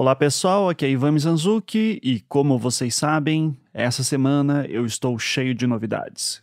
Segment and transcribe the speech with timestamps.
[0.00, 5.52] Olá pessoal, aqui é Ivan Mizanzuki e como vocês sabem, essa semana eu estou cheio
[5.52, 6.40] de novidades.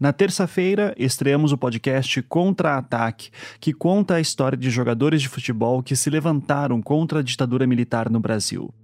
[0.00, 3.30] Na terça-feira, estreamos o podcast Contra-Ataque,
[3.60, 8.10] que conta a história de jogadores de futebol que se levantaram contra a ditadura militar
[8.10, 8.74] no Brasil.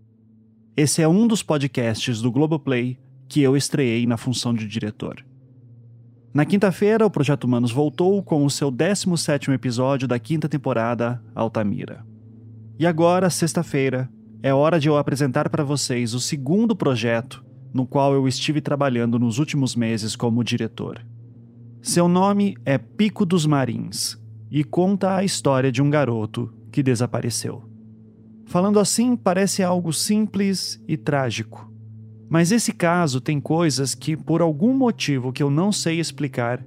[0.76, 2.96] Esse é um dos podcasts do Globoplay
[3.28, 5.16] que eu estreiei na função de diretor.
[6.32, 12.06] Na quinta-feira, o Projeto Humanos voltou com o seu 17º episódio da quinta temporada, Altamira.
[12.78, 14.06] E agora, sexta-feira,
[14.42, 19.18] é hora de eu apresentar para vocês o segundo projeto no qual eu estive trabalhando
[19.18, 21.02] nos últimos meses como diretor.
[21.80, 24.18] Seu nome é Pico dos Marins
[24.50, 27.64] e conta a história de um garoto que desapareceu.
[28.44, 31.72] Falando assim, parece algo simples e trágico.
[32.28, 36.62] Mas esse caso tem coisas que, por algum motivo que eu não sei explicar,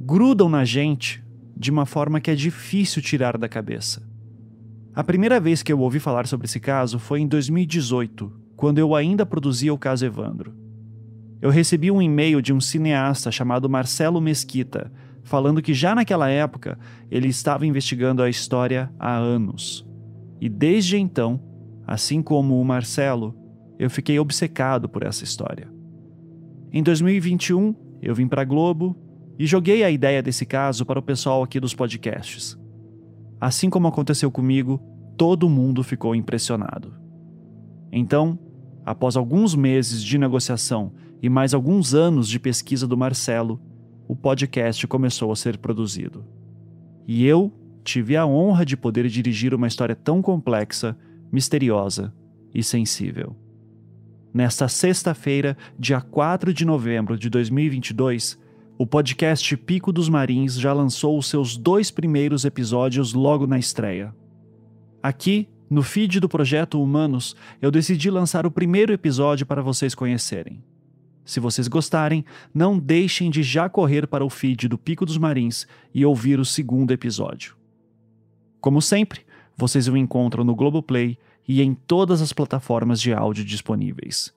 [0.00, 1.22] grudam na gente
[1.54, 4.09] de uma forma que é difícil tirar da cabeça.
[4.92, 8.94] A primeira vez que eu ouvi falar sobre esse caso foi em 2018, quando eu
[8.94, 10.52] ainda produzia o caso Evandro.
[11.40, 16.76] Eu recebi um e-mail de um cineasta chamado Marcelo Mesquita, falando que já naquela época
[17.08, 19.86] ele estava investigando a história há anos.
[20.40, 21.40] E desde então,
[21.86, 23.34] assim como o Marcelo,
[23.78, 25.68] eu fiquei obcecado por essa história.
[26.72, 28.96] Em 2021, eu vim para Globo
[29.38, 32.59] e joguei a ideia desse caso para o pessoal aqui dos podcasts.
[33.40, 34.80] Assim como aconteceu comigo,
[35.16, 36.92] todo mundo ficou impressionado.
[37.90, 38.38] Então,
[38.84, 43.60] após alguns meses de negociação e mais alguns anos de pesquisa do Marcelo,
[44.06, 46.24] o podcast começou a ser produzido.
[47.06, 50.96] E eu tive a honra de poder dirigir uma história tão complexa,
[51.32, 52.12] misteriosa
[52.54, 53.34] e sensível.
[54.32, 58.38] Nesta sexta-feira, dia 4 de novembro de 2022,
[58.80, 64.16] o podcast Pico dos Marins já lançou os seus dois primeiros episódios logo na estreia.
[65.02, 70.64] Aqui, no feed do projeto Humanos, eu decidi lançar o primeiro episódio para vocês conhecerem.
[71.26, 75.66] Se vocês gostarem, não deixem de já correr para o feed do Pico dos Marins
[75.92, 77.54] e ouvir o segundo episódio.
[78.62, 79.26] Como sempre,
[79.58, 84.32] vocês o encontram no Globoplay e em todas as plataformas de áudio disponíveis.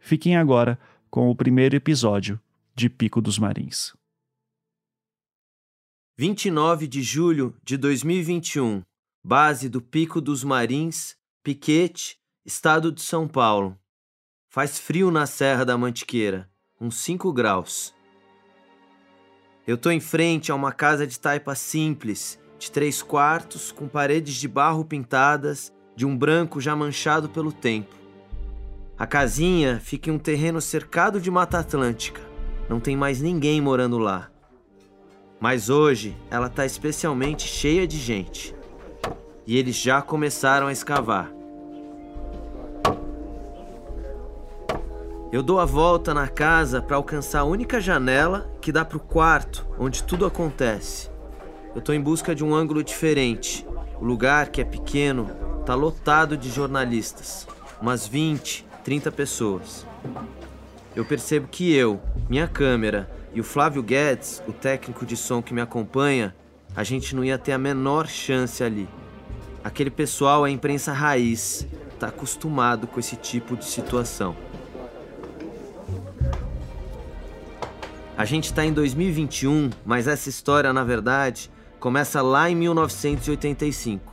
[0.00, 0.76] Fiquem agora
[1.08, 2.40] com o primeiro episódio
[2.78, 3.92] de Pico dos Marins.
[6.16, 8.84] 29 de julho de 2021,
[9.20, 13.76] base do Pico dos Marins, Piquete, estado de São Paulo.
[14.48, 16.48] Faz frio na Serra da Mantiqueira,
[16.80, 17.92] uns 5 graus.
[19.66, 24.36] Eu tô em frente a uma casa de taipa simples, de três quartos, com paredes
[24.36, 27.96] de barro pintadas, de um branco já manchado pelo tempo.
[28.96, 32.27] A casinha fica em um terreno cercado de Mata Atlântica
[32.68, 34.28] não tem mais ninguém morando lá.
[35.40, 38.54] Mas hoje ela está especialmente cheia de gente.
[39.46, 41.32] E eles já começaram a escavar.
[45.30, 49.00] Eu dou a volta na casa para alcançar a única janela que dá para o
[49.00, 51.10] quarto onde tudo acontece.
[51.74, 53.66] Eu estou em busca de um ângulo diferente.
[54.00, 55.30] O lugar, que é pequeno,
[55.60, 57.46] está lotado de jornalistas.
[57.80, 59.86] Umas 20, 30 pessoas
[60.98, 65.54] eu percebo que eu, minha câmera e o Flávio Guedes, o técnico de som que
[65.54, 66.34] me acompanha,
[66.74, 68.88] a gente não ia ter a menor chance ali.
[69.62, 71.68] Aquele pessoal é imprensa raiz,
[72.00, 74.34] tá acostumado com esse tipo de situação.
[78.16, 81.48] A gente está em 2021, mas essa história, na verdade,
[81.78, 84.12] começa lá em 1985.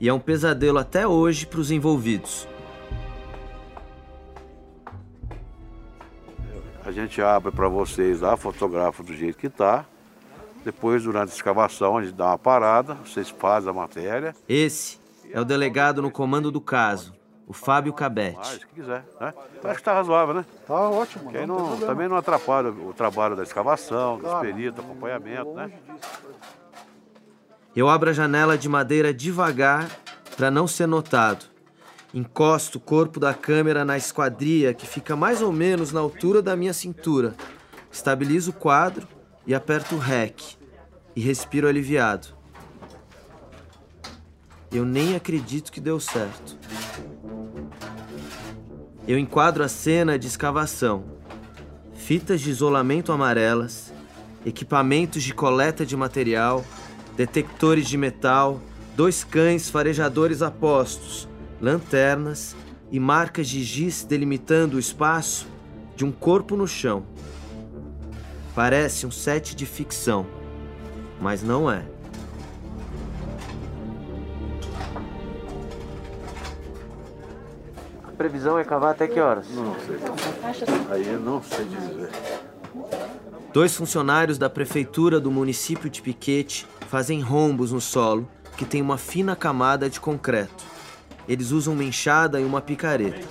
[0.00, 2.48] E é um pesadelo até hoje para os envolvidos.
[6.86, 9.84] A gente abre para vocês lá, fotografa do jeito que está.
[10.64, 14.36] Depois, durante a escavação, a gente dá uma parada, vocês fazem a matéria.
[14.48, 15.00] Esse
[15.32, 17.12] é o delegado no comando do caso,
[17.44, 18.36] o Fábio Cabete.
[18.36, 19.34] Faz, se quiser, né?
[19.58, 20.46] Então, acho que está razoável, né?
[20.64, 21.32] Tá ótimo.
[21.32, 25.72] Que não, não também não atrapalha o trabalho da escavação, dos peritos, acompanhamento, né?
[27.74, 29.90] Eu abro a janela de madeira devagar
[30.36, 31.55] para não ser notado.
[32.16, 36.56] Encosto o corpo da câmera na esquadria que fica mais ou menos na altura da
[36.56, 37.34] minha cintura.
[37.92, 39.06] Estabilizo o quadro
[39.46, 40.56] e aperto o REC.
[41.14, 42.28] E respiro aliviado.
[44.72, 46.56] Eu nem acredito que deu certo.
[49.06, 51.04] Eu enquadro a cena de escavação.
[51.92, 53.92] Fitas de isolamento amarelas,
[54.46, 56.64] equipamentos de coleta de material,
[57.14, 58.58] detectores de metal,
[58.96, 61.28] dois cães farejadores a postos,
[61.60, 62.54] lanternas
[62.90, 65.46] e marcas de giz delimitando o espaço
[65.94, 67.04] de um corpo no chão.
[68.54, 70.26] Parece um set de ficção,
[71.20, 71.84] mas não é.
[78.16, 79.46] previsão é cavar até que horas?
[79.50, 79.98] Não sei.
[80.90, 82.10] Aí eu não sei dizer.
[83.52, 88.98] Dois funcionários da prefeitura do município de Piquete fazem rombos no solo que tem uma
[88.98, 90.75] fina camada de concreto.
[91.28, 93.26] Eles usam uma enxada e uma picareta.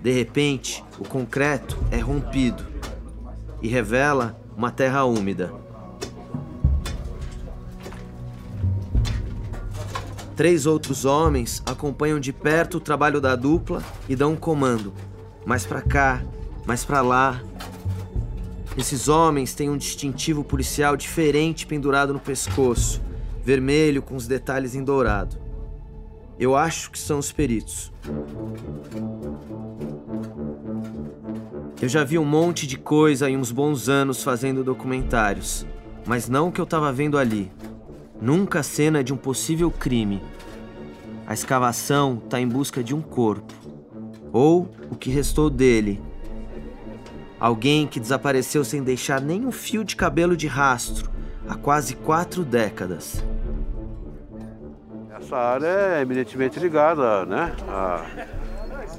[0.00, 2.64] De repente, o concreto é rompido
[3.60, 5.52] e revela uma terra úmida.
[10.36, 14.94] Três outros homens acompanham de perto o trabalho da dupla e dão um comando.
[15.44, 16.22] Mais para cá,
[16.64, 17.40] mais para lá.
[18.78, 23.02] Esses homens têm um distintivo policial diferente pendurado no pescoço,
[23.42, 25.36] vermelho com os detalhes em dourado.
[26.38, 27.92] Eu acho que são os peritos.
[31.82, 35.66] Eu já vi um monte de coisa em uns bons anos fazendo documentários,
[36.06, 37.50] mas não o que eu estava vendo ali.
[38.22, 40.22] Nunca a cena de um possível crime.
[41.26, 43.52] A escavação está em busca de um corpo.
[44.32, 46.00] Ou o que restou dele.
[47.40, 51.10] Alguém que desapareceu sem deixar nem um fio de cabelo de rastro
[51.48, 53.24] há quase quatro décadas.
[55.18, 58.06] Essa área é eminentemente ligada né, a,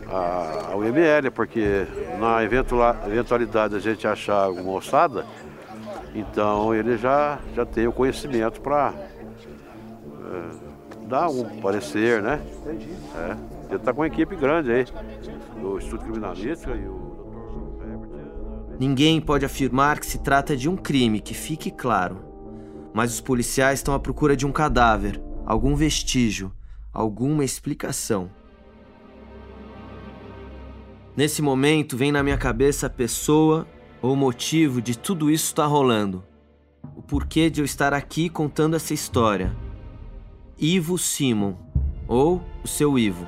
[0.07, 1.85] a, ao IML, porque
[2.19, 5.25] na eventualidade a gente achar alguma ossada,
[6.13, 10.49] então ele já, já tem o conhecimento para é,
[11.07, 12.41] dar um parecer, né?
[12.61, 12.89] Entendi.
[13.15, 13.35] É,
[13.67, 14.85] ele está com uma equipe grande aí,
[15.61, 17.08] do Instituto Criminalístico e o
[18.79, 22.23] Ninguém pode afirmar que se trata de um crime, que fique claro.
[22.93, 26.53] Mas os policiais estão à procura de um cadáver, algum vestígio,
[26.93, 28.31] alguma explicação.
[31.17, 33.67] Nesse momento vem na minha cabeça a pessoa
[34.01, 36.23] ou motivo de tudo isso estar rolando.
[36.95, 39.53] O porquê de eu estar aqui contando essa história.
[40.57, 41.55] Ivo Simon,
[42.07, 43.27] ou o seu Ivo.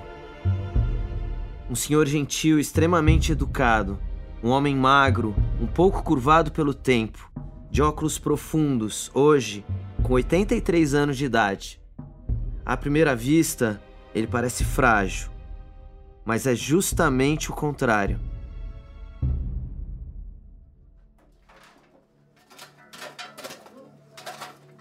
[1.70, 4.00] Um senhor gentil, extremamente educado,
[4.44, 7.32] um homem magro, um pouco curvado pelo tempo,
[7.70, 9.64] de óculos profundos, hoje,
[10.02, 11.80] com 83 anos de idade.
[12.66, 13.82] À primeira vista,
[14.16, 15.30] ele parece frágil,
[16.26, 18.20] mas é justamente o contrário.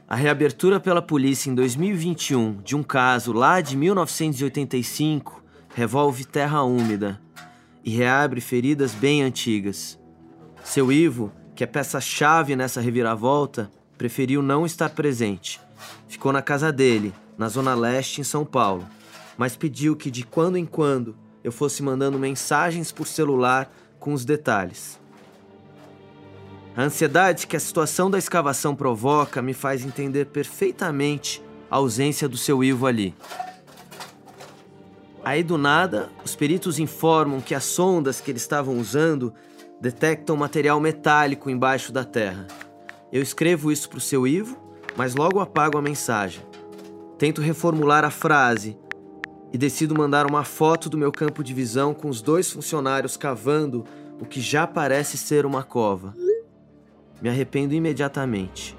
[0.09, 5.41] A reabertura pela polícia em 2021 de um caso lá de 1985
[5.73, 7.21] revolve terra úmida
[7.85, 9.99] e reabre feridas bem antigas.
[10.65, 15.61] Seu Ivo, que é peça-chave nessa reviravolta, preferiu não estar presente.
[16.09, 18.87] Ficou na casa dele, na Zona Leste, em São Paulo,
[19.37, 24.25] mas pediu que de quando em quando eu fosse mandando mensagens por celular com os
[24.25, 25.01] detalhes.
[26.77, 32.37] A ansiedade que a situação da escavação provoca me faz entender perfeitamente a ausência do
[32.37, 33.15] seu Ivo ali.
[35.23, 39.35] Aí do nada, os peritos informam que as sondas que eles estavam usando
[39.81, 42.47] detectam material metálico embaixo da terra.
[43.13, 44.57] Eu escrevo isso para o seu Ivo,
[44.97, 46.43] mas logo apago a mensagem.
[47.19, 48.79] Tento reformular a frase
[49.53, 53.85] e decido mandar uma foto do meu campo de visão com os dois funcionários cavando
[54.21, 56.15] o que já parece ser uma cova.
[57.21, 58.77] Me arrependo imediatamente.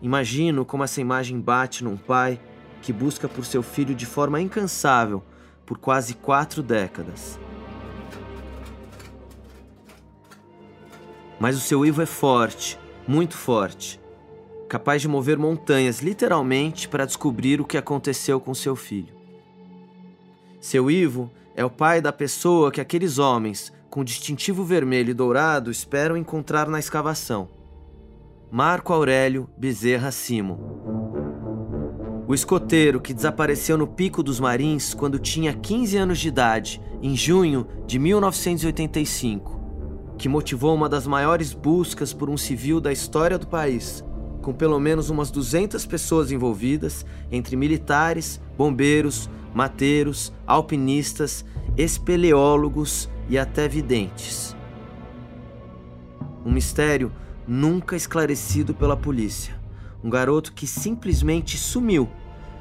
[0.00, 2.38] Imagino como essa imagem bate num pai
[2.88, 5.22] que busca por seu filho de forma incansável
[5.66, 7.38] por quase quatro décadas.
[11.38, 14.00] Mas o seu Ivo é forte, muito forte
[14.66, 19.14] capaz de mover montanhas literalmente para descobrir o que aconteceu com seu filho.
[20.60, 25.70] Seu Ivo é o pai da pessoa que aqueles homens, com distintivo vermelho e dourado,
[25.70, 27.48] esperam encontrar na escavação.
[28.50, 30.97] Marco Aurélio Bezerra Simo.
[32.28, 37.16] O escoteiro que desapareceu no Pico dos Marins quando tinha 15 anos de idade, em
[37.16, 39.58] junho de 1985,
[40.18, 44.04] que motivou uma das maiores buscas por um civil da história do país,
[44.42, 51.46] com pelo menos umas 200 pessoas envolvidas, entre militares, bombeiros, mateiros, alpinistas,
[51.78, 54.54] espeleólogos e até videntes.
[56.44, 57.10] Um mistério
[57.46, 59.56] nunca esclarecido pela polícia.
[60.02, 62.08] Um garoto que simplesmente sumiu,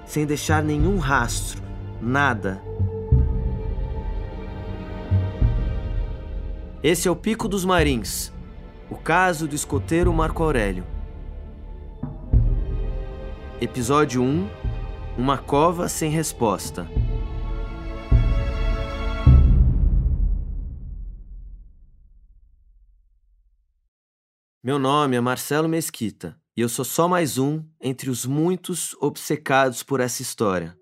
[0.07, 1.61] sem deixar nenhum rastro,
[2.01, 2.63] nada.
[6.81, 8.31] Esse é o Pico dos Marins,
[8.89, 10.85] o caso do escoteiro Marco Aurélio.
[13.59, 14.49] Episódio 1
[15.17, 16.89] Uma cova sem resposta.
[24.63, 29.83] Meu nome é Marcelo Mesquita E eu sou só mais um entre os muitos obcecados
[29.83, 30.75] por essa história.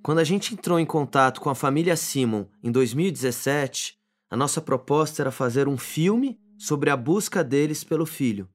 [0.00, 3.98] Quando a gente entrou em contato com a família Simon em 2017,
[4.30, 8.48] a nossa proposta era fazer um filme sobre a busca deles pelo filho.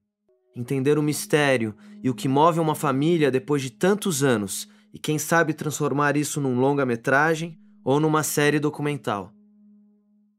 [0.56, 5.20] Entender o mistério e o que move uma família depois de tantos anos e quem
[5.20, 9.34] sabe transformar isso num longa-metragem ou numa série documental.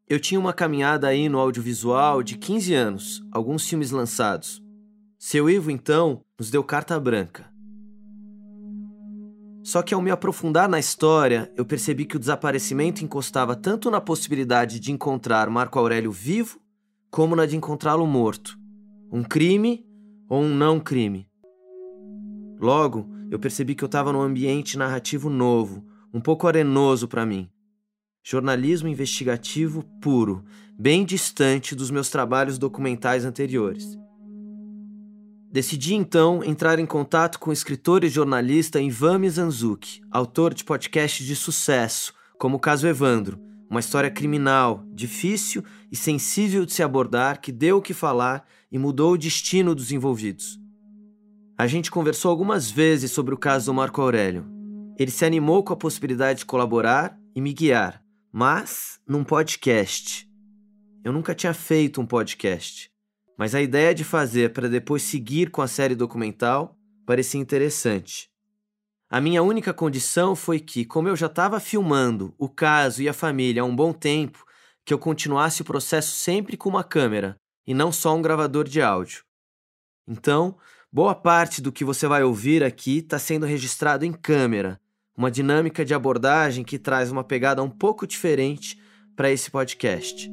[0.09, 4.60] Eu tinha uma caminhada aí no audiovisual de 15 anos, alguns filmes lançados.
[5.23, 7.45] Seu Ivo, então, nos deu carta branca.
[9.63, 14.01] Só que ao me aprofundar na história, eu percebi que o desaparecimento encostava tanto na
[14.01, 16.59] possibilidade de encontrar Marco Aurélio vivo,
[17.11, 18.59] como na de encontrá-lo morto.
[19.13, 19.85] Um crime
[20.27, 21.29] ou um não crime.
[22.59, 25.85] Logo, eu percebi que eu estava num ambiente narrativo novo,
[26.15, 27.51] um pouco arenoso para mim.
[28.25, 30.43] Jornalismo investigativo puro,
[30.79, 34.01] bem distante dos meus trabalhos documentais anteriores.
[35.53, 41.27] Decidi então entrar em contato com o escritor e jornalista Ivan Mizanzuki, autor de podcasts
[41.27, 43.37] de sucesso, como o caso Evandro,
[43.69, 48.79] uma história criminal, difícil e sensível de se abordar que deu o que falar e
[48.79, 50.57] mudou o destino dos envolvidos.
[51.59, 54.47] A gente conversou algumas vezes sobre o caso do Marco Aurélio.
[54.97, 58.01] Ele se animou com a possibilidade de colaborar e me guiar,
[58.33, 60.31] mas num podcast.
[61.05, 62.91] Eu nunca tinha feito um podcast
[63.41, 68.29] mas a ideia de fazer para depois seguir com a série documental parecia interessante.
[69.09, 73.15] A minha única condição foi que, como eu já estava filmando o caso e a
[73.15, 74.45] família há um bom tempo,
[74.85, 77.35] que eu continuasse o processo sempre com uma câmera
[77.67, 79.25] e não só um gravador de áudio.
[80.07, 80.55] Então,
[80.93, 84.79] boa parte do que você vai ouvir aqui está sendo registrado em câmera,
[85.17, 88.79] uma dinâmica de abordagem que traz uma pegada um pouco diferente
[89.17, 90.31] para esse podcast.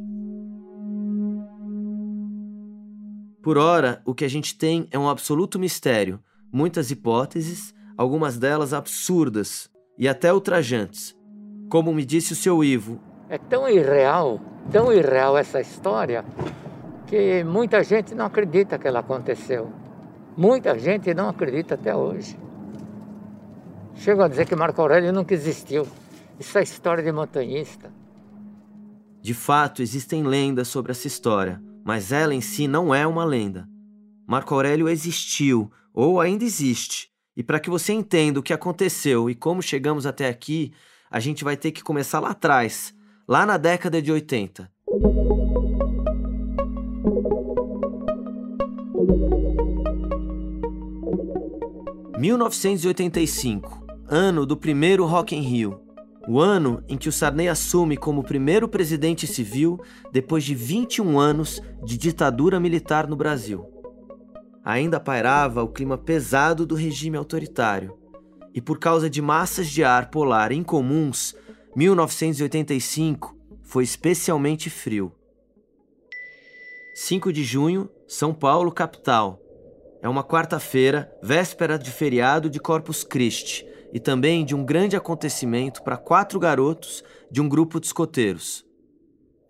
[3.47, 6.19] Por ora, o que a gente tem é um absoluto mistério,
[6.51, 11.15] muitas hipóteses, algumas delas absurdas e até ultrajantes.
[11.69, 12.99] Como me disse o seu Ivo.
[13.29, 16.25] É tão irreal, tão irreal essa história,
[17.05, 19.71] que muita gente não acredita que ela aconteceu.
[20.35, 22.37] Muita gente não acredita até hoje.
[23.95, 25.87] Chegam a dizer que Marco Aurélio nunca existiu.
[26.37, 27.89] Isso é história de montanhista.
[29.21, 33.65] De fato, existem lendas sobre essa história, mas ela em si não é uma lenda.
[34.27, 39.35] Marco Aurélio existiu, ou ainda existe, e para que você entenda o que aconteceu e
[39.35, 40.73] como chegamos até aqui,
[41.09, 42.93] a gente vai ter que começar lá atrás,
[43.25, 44.69] lá na década de 80.
[52.19, 55.86] (1985), ano do primeiro Rock in Rio
[56.27, 59.79] o ano em que o Sarney assume como primeiro presidente civil
[60.11, 63.65] depois de 21 anos de ditadura militar no Brasil.
[64.63, 67.97] Ainda pairava o clima pesado do regime autoritário,
[68.53, 71.33] e por causa de massas de ar polar incomuns,
[71.75, 75.13] 1985 foi especialmente frio.
[76.95, 79.39] 5 de junho, São Paulo, capital.
[80.01, 85.83] É uma quarta-feira, véspera de feriado de Corpus Christi, e também de um grande acontecimento
[85.83, 88.65] para quatro garotos de um grupo de escoteiros.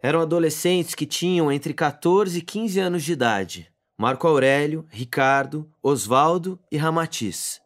[0.02, 6.60] Eram adolescentes que tinham entre 14 e 15 anos de idade: Marco Aurélio, Ricardo, Osvaldo
[6.72, 7.60] e Ramatiz.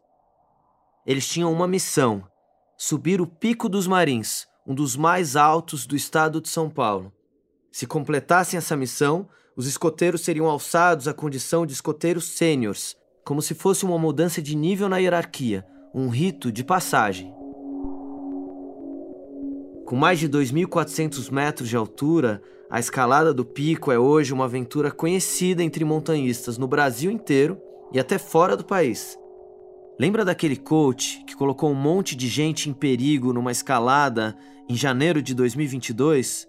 [1.06, 2.24] Eles tinham uma missão:
[2.76, 7.12] subir o Pico dos Marins, um dos mais altos do estado de São Paulo.
[7.70, 13.54] Se completassem essa missão, os escoteiros seriam alçados à condição de escoteiros sêniores, como se
[13.54, 17.34] fosse uma mudança de nível na hierarquia, um rito de passagem.
[19.84, 24.90] Com mais de 2.400 metros de altura, a escalada do pico é hoje uma aventura
[24.90, 27.60] conhecida entre montanhistas no Brasil inteiro
[27.92, 29.18] e até fora do país.
[30.00, 34.34] Lembra daquele coach que colocou um monte de gente em perigo numa escalada
[34.68, 36.48] em janeiro de 2022?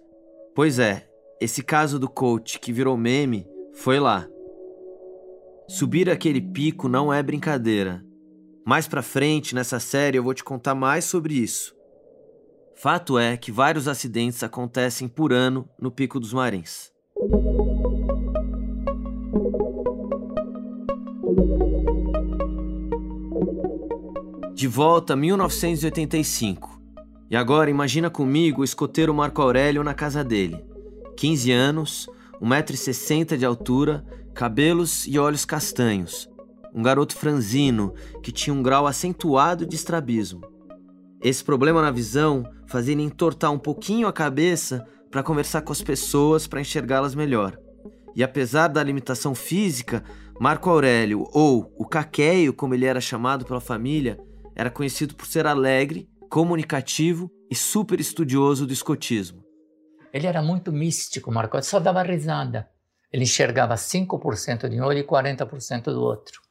[0.54, 1.06] Pois é,
[1.38, 4.26] esse caso do coach que virou meme foi lá.
[5.68, 8.02] Subir aquele pico não é brincadeira.
[8.64, 11.74] Mais pra frente nessa série eu vou te contar mais sobre isso.
[12.74, 16.90] Fato é que vários acidentes acontecem por ano no Pico dos Marins.
[24.54, 26.80] De volta a 1985.
[27.30, 30.64] E agora imagina comigo o escoteiro Marco Aurélio na casa dele.
[31.16, 32.08] 15 anos,
[32.40, 34.04] 1,60m de altura,
[34.34, 36.28] cabelos e olhos castanhos,
[36.74, 40.40] um garoto franzino que tinha um grau acentuado de estrabismo.
[41.22, 45.80] Esse problema na visão fazia ele entortar um pouquinho a cabeça para conversar com as
[45.80, 47.56] pessoas para enxergá-las melhor.
[48.16, 50.02] E apesar da limitação física,
[50.40, 54.18] Marco Aurélio, ou o Caqueio, como ele era chamado pela família,
[54.54, 59.42] era conhecido por ser alegre, comunicativo e super estudioso do escotismo.
[60.12, 62.68] Ele era muito místico, Marco, ele só dava risada.
[63.12, 66.43] Ele enxergava 5% de um olho e 40% do outro.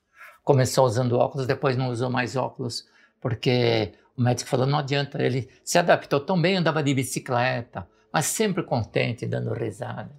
[0.44, 2.86] Começou usando óculos, depois não usou mais óculos,
[3.22, 5.22] porque o médico falou: não adianta.
[5.22, 10.12] Ele se adaptou tão bem, andava de bicicleta, mas sempre contente, dando risada.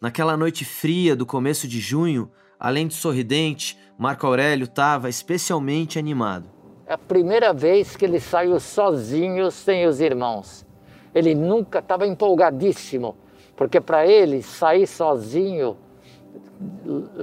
[0.00, 6.48] Naquela noite fria do começo de junho, além de sorridente, Marco Aurélio estava especialmente animado.
[6.86, 10.66] É a primeira vez que ele saiu sozinho, sem os irmãos.
[11.14, 13.16] Ele nunca estava empolgadíssimo
[13.56, 15.76] porque para ele sair sozinho,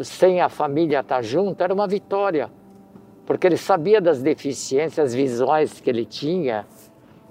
[0.03, 2.51] sem a família estar junto, era uma vitória.
[3.25, 6.65] Porque ele sabia das deficiências visuais que ele tinha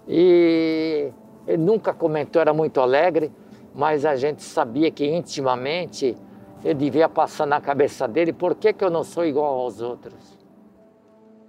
[0.08, 1.10] e
[1.46, 3.30] ele nunca comentou, era muito alegre,
[3.74, 6.16] mas a gente sabia que intimamente
[6.64, 10.38] ele devia passar na cabeça dele por que, que eu não sou igual aos outros.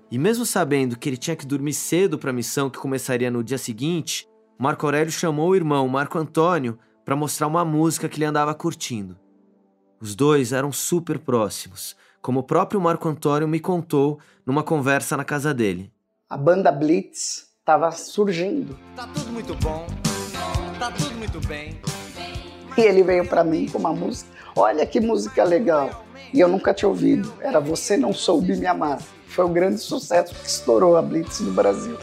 [0.09, 3.43] E mesmo sabendo que ele tinha que dormir cedo para a missão que começaria no
[3.43, 8.25] dia seguinte, Marco Aurélio chamou o irmão Marco Antônio para mostrar uma música que ele
[8.25, 9.17] andava curtindo.
[10.01, 15.23] Os dois eram super próximos, como o próprio Marco Antônio me contou numa conversa na
[15.23, 15.93] casa dele.
[16.27, 18.75] A banda Blitz estava surgindo.
[18.95, 19.85] Tá tudo muito bom,
[20.79, 21.79] tá tudo muito bem.
[22.75, 24.31] E ele veio para mim com uma música.
[24.55, 26.03] Olha que música legal.
[26.33, 27.31] E eu nunca tinha ouvido.
[27.39, 28.99] Era Você Não Soube Me Amar.
[29.27, 31.95] Foi um grande sucesso que estourou a Blitz no Brasil.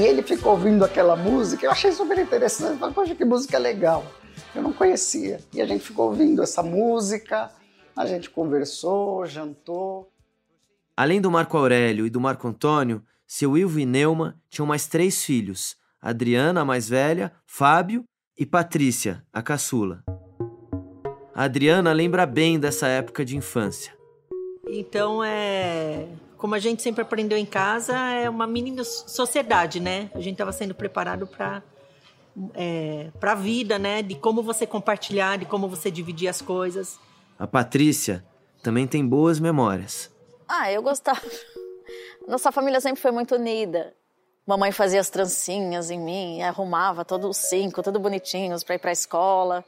[0.00, 2.78] E, ele ficou ouvindo aquela música, eu achei super interessante.
[2.78, 4.02] Falei, poxa, que música legal.
[4.54, 5.40] Eu não conhecia.
[5.52, 7.50] E a gente ficou ouvindo essa música,
[7.94, 10.10] a gente conversou, jantou.
[10.96, 15.22] Além do Marco Aurélio e do Marco Antônio, seu Ilvo e Neuma tinham mais três
[15.22, 18.04] filhos: Adriana, a mais velha, Fábio
[18.38, 20.02] e Patrícia, a caçula.
[21.34, 23.94] A Adriana lembra bem dessa época de infância.
[24.66, 26.08] Então é
[26.40, 30.10] como a gente sempre aprendeu em casa, é uma mini sociedade, né?
[30.14, 31.62] A gente estava sendo preparado para
[32.54, 34.02] é, para a vida, né?
[34.02, 36.98] De como você compartilhar, de como você dividir as coisas.
[37.38, 38.24] A Patrícia
[38.62, 40.10] também tem boas memórias.
[40.48, 41.20] Ah, eu gostava.
[42.26, 43.94] Nossa família sempre foi muito unida.
[44.46, 48.90] Mamãe fazia as trancinhas em mim, arrumava todos os cinco, tudo bonitinhos para ir para
[48.90, 49.62] a escola.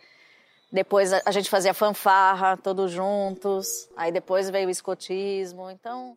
[0.72, 3.90] Depois a gente fazia fanfarra, todos juntos.
[3.94, 5.70] Aí depois veio o escotismo.
[5.70, 6.16] Então,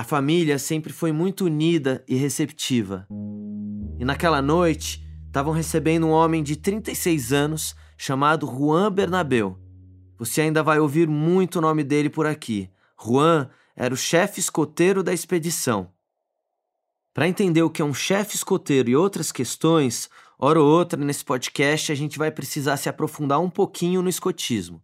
[0.00, 3.06] a família sempre foi muito unida e receptiva.
[3.98, 9.58] E naquela noite, estavam recebendo um homem de 36 anos chamado Juan Bernabeu.
[10.16, 12.70] Você ainda vai ouvir muito o nome dele por aqui.
[12.98, 15.92] Juan era o chefe escoteiro da expedição.
[17.12, 20.08] Para entender o que é um chefe escoteiro e outras questões,
[20.38, 24.82] hora ou outra nesse podcast a gente vai precisar se aprofundar um pouquinho no escotismo.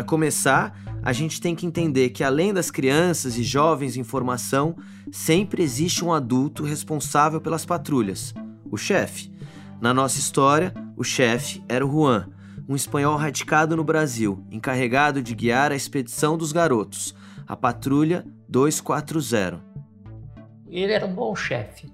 [0.00, 4.74] Para começar, a gente tem que entender que além das crianças e jovens em formação,
[5.12, 8.32] sempre existe um adulto responsável pelas patrulhas,
[8.70, 9.30] o chefe.
[9.78, 12.30] Na nossa história, o chefe era o Juan,
[12.66, 17.14] um espanhol radicado no Brasil, encarregado de guiar a expedição dos garotos,
[17.46, 19.62] a patrulha 240.
[20.66, 21.92] Ele era um bom chefe.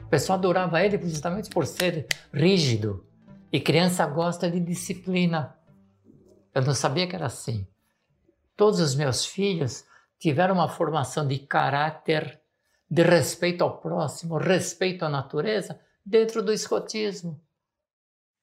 [0.00, 3.04] O pessoal adorava ele justamente por ser rígido.
[3.52, 5.54] E criança gosta de disciplina.
[6.54, 7.66] Eu não sabia que era assim.
[8.56, 9.84] Todos os meus filhos
[10.18, 12.40] tiveram uma formação de caráter,
[12.90, 17.40] de respeito ao próximo, respeito à natureza, dentro do escotismo.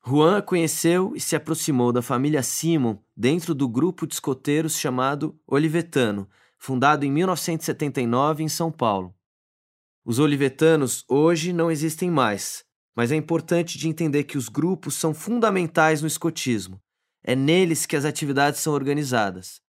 [0.06, 6.28] Juan conheceu e se aproximou da família Simon dentro do grupo de escoteiros chamado Olivetano,
[6.58, 9.14] fundado em 1979 em São Paulo.
[10.04, 15.14] Os olivetanos hoje não existem mais, mas é importante de entender que os grupos são
[15.14, 16.82] fundamentais no escotismo.
[17.24, 19.62] É neles que as atividades são organizadas.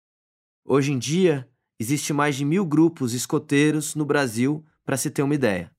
[0.65, 5.35] Hoje em dia, existe mais de mil grupos escoteiros no Brasil, para se ter uma
[5.35, 5.71] ideia.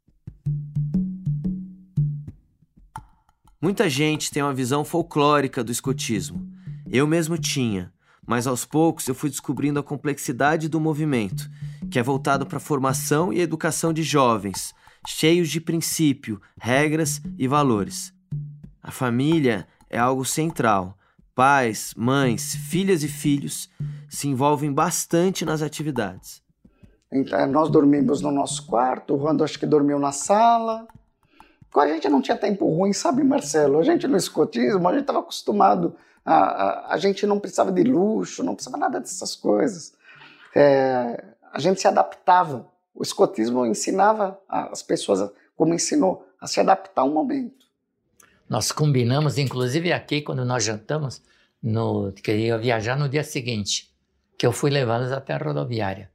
[3.62, 6.50] Muita gente tem uma visão folclórica do escotismo.
[6.90, 7.94] Eu mesmo tinha,
[8.26, 11.50] mas aos poucos eu fui descobrindo a complexidade do movimento,
[11.92, 14.74] que é voltado para a formação e educação de jovens,
[15.08, 18.14] cheios de princípio, regras e valores.
[18.82, 20.98] A família é algo central
[21.36, 23.70] Pais, mães, filhas e filhos
[24.10, 26.42] se envolvem bastante nas atividades.
[27.12, 30.88] Então, nós dormimos no nosso quarto, o Rando acho que dormiu na sala.
[31.76, 33.80] A gente não tinha tempo ruim, sabe, Marcelo?
[33.80, 37.84] A gente no escotismo, a gente estava acostumado, a, a, a, gente não precisava de
[37.84, 39.94] luxo, não precisava nada dessas coisas.
[40.56, 42.68] É, a gente se adaptava.
[42.94, 47.61] o escotismo ensinava as pessoas, como ensinou, a se adaptar ao momento.
[48.52, 51.22] Nós combinamos, inclusive aqui, quando nós jantamos,
[51.64, 53.90] no, que ia viajar no dia seguinte,
[54.38, 56.12] que eu fui levá-los até a rodoviária.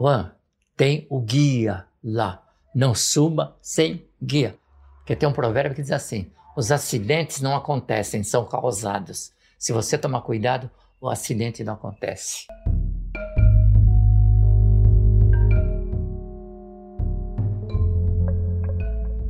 [0.00, 0.32] Juan,
[0.74, 2.42] tem o guia lá.
[2.74, 4.56] Não suba sem guia.
[5.00, 9.30] Porque tem um provérbio que diz assim: os acidentes não acontecem, são causados.
[9.58, 12.46] Se você tomar cuidado, o acidente não acontece.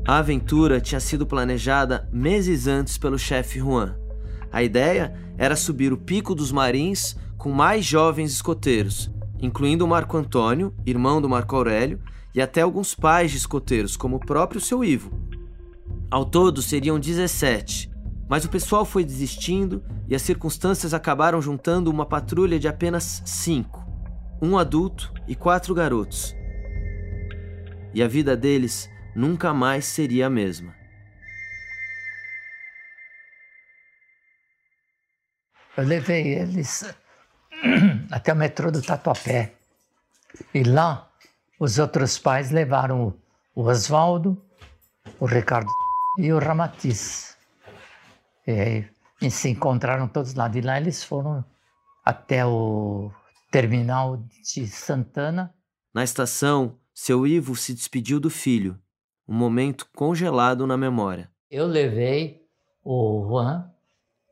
[0.08, 3.94] A aventura tinha sido planejada meses antes pelo chefe Juan.
[4.50, 10.74] A ideia era subir o Pico dos Marins com mais jovens escoteiros, incluindo Marco Antônio,
[10.86, 12.00] irmão do Marco Aurélio,
[12.34, 15.12] e até alguns pais de escoteiros, como o próprio seu Ivo.
[16.10, 17.90] Ao todo seriam 17,
[18.30, 23.86] mas o pessoal foi desistindo e as circunstâncias acabaram juntando uma patrulha de apenas cinco:
[24.40, 26.34] um adulto e quatro garotos.
[27.92, 30.74] E a vida deles nunca mais seria a mesma.
[35.76, 36.84] Eu levei eles
[38.10, 39.54] até o metrô do Tatuapé.
[40.52, 41.08] E lá,
[41.58, 43.16] os outros pais levaram
[43.54, 44.42] o Oswaldo,
[45.20, 45.70] o Ricardo
[46.18, 47.36] e o Ramatiz.
[48.46, 50.48] E aí e se encontraram todos lá.
[50.48, 51.44] De lá eles foram
[52.04, 53.10] até o
[53.50, 55.54] terminal de Santana.
[55.92, 58.78] Na estação, seu Ivo se despediu do filho
[59.28, 61.30] um momento congelado na memória.
[61.50, 62.46] Eu levei
[62.82, 63.70] o Juan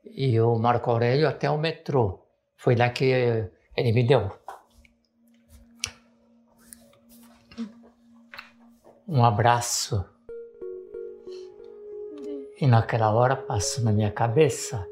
[0.03, 2.25] e o Marco Aurélio até o metrô.
[2.55, 4.31] Foi lá que ele me deu
[9.07, 10.03] um abraço.
[12.59, 14.85] E naquela hora passou na minha cabeça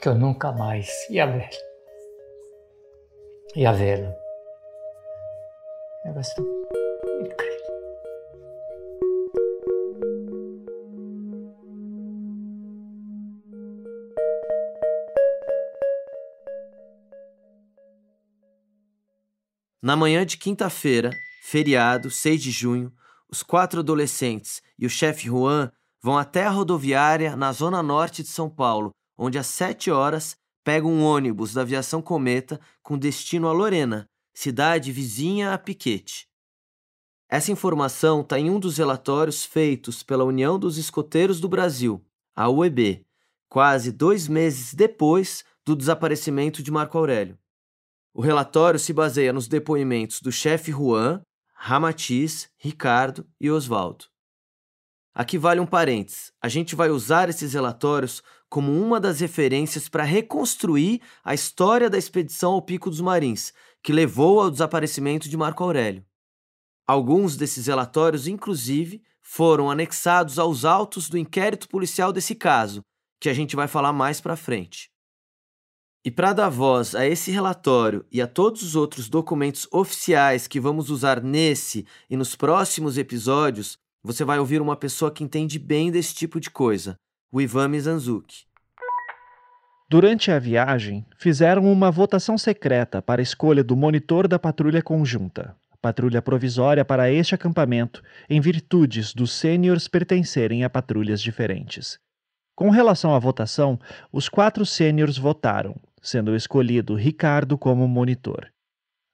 [0.00, 1.50] que eu nunca mais ia ver.
[3.54, 4.12] Ia vê-lo.
[6.04, 6.65] Eu gosto
[19.86, 22.92] Na manhã de quinta-feira, feriado, 6 de junho,
[23.30, 25.70] os quatro adolescentes e o chefe Juan
[26.02, 30.90] vão até a rodoviária na zona norte de São Paulo, onde às 7 horas pegam
[30.90, 36.26] um ônibus da aviação Cometa com destino a Lorena, cidade vizinha a Piquete.
[37.28, 42.50] Essa informação está em um dos relatórios feitos pela União dos Escoteiros do Brasil, a
[42.50, 43.06] UEB,
[43.48, 47.38] quase dois meses depois do desaparecimento de Marco Aurélio.
[48.18, 51.20] O relatório se baseia nos depoimentos do chefe Juan,
[51.54, 54.06] Ramatiz, Ricardo e Oswaldo.
[55.14, 56.32] Aqui vale um parênteses.
[56.40, 61.98] A gente vai usar esses relatórios como uma das referências para reconstruir a história da
[61.98, 63.52] expedição ao Pico dos Marins,
[63.82, 66.02] que levou ao desaparecimento de Marco Aurélio.
[66.86, 72.80] Alguns desses relatórios, inclusive, foram anexados aos autos do inquérito policial desse caso,
[73.20, 74.90] que a gente vai falar mais para frente.
[76.06, 80.60] E para dar voz a esse relatório e a todos os outros documentos oficiais que
[80.60, 85.90] vamos usar nesse e nos próximos episódios, você vai ouvir uma pessoa que entende bem
[85.90, 86.94] desse tipo de coisa,
[87.32, 88.44] o Ivan Mizanzuki.
[89.90, 95.56] Durante a viagem, fizeram uma votação secreta para a escolha do monitor da patrulha conjunta,
[95.82, 101.98] patrulha provisória para este acampamento, em virtudes dos sêniores pertencerem a patrulhas diferentes.
[102.54, 103.78] Com relação à votação,
[104.10, 108.46] os quatro sêniores votaram, sendo escolhido Ricardo como monitor.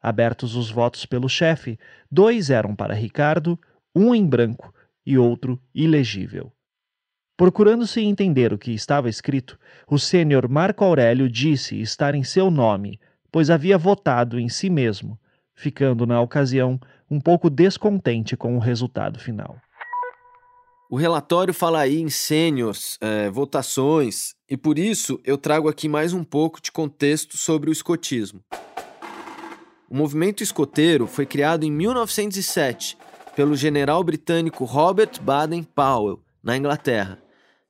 [0.00, 1.78] Abertos os votos pelo chefe,
[2.10, 3.58] dois eram para Ricardo,
[3.94, 4.74] um em branco
[5.06, 6.52] e outro ilegível.
[7.36, 13.00] Procurando-se entender o que estava escrito, o sênior Marco Aurélio disse estar em seu nome,
[13.30, 15.18] pois havia votado em si mesmo,
[15.54, 19.56] ficando na ocasião um pouco descontente com o resultado final.
[20.92, 26.12] O relatório fala aí em sêniors, é, votações, e por isso eu trago aqui mais
[26.12, 28.44] um pouco de contexto sobre o escotismo.
[29.88, 32.98] O movimento escoteiro foi criado em 1907
[33.34, 37.18] pelo general britânico Robert Baden-Powell, na Inglaterra.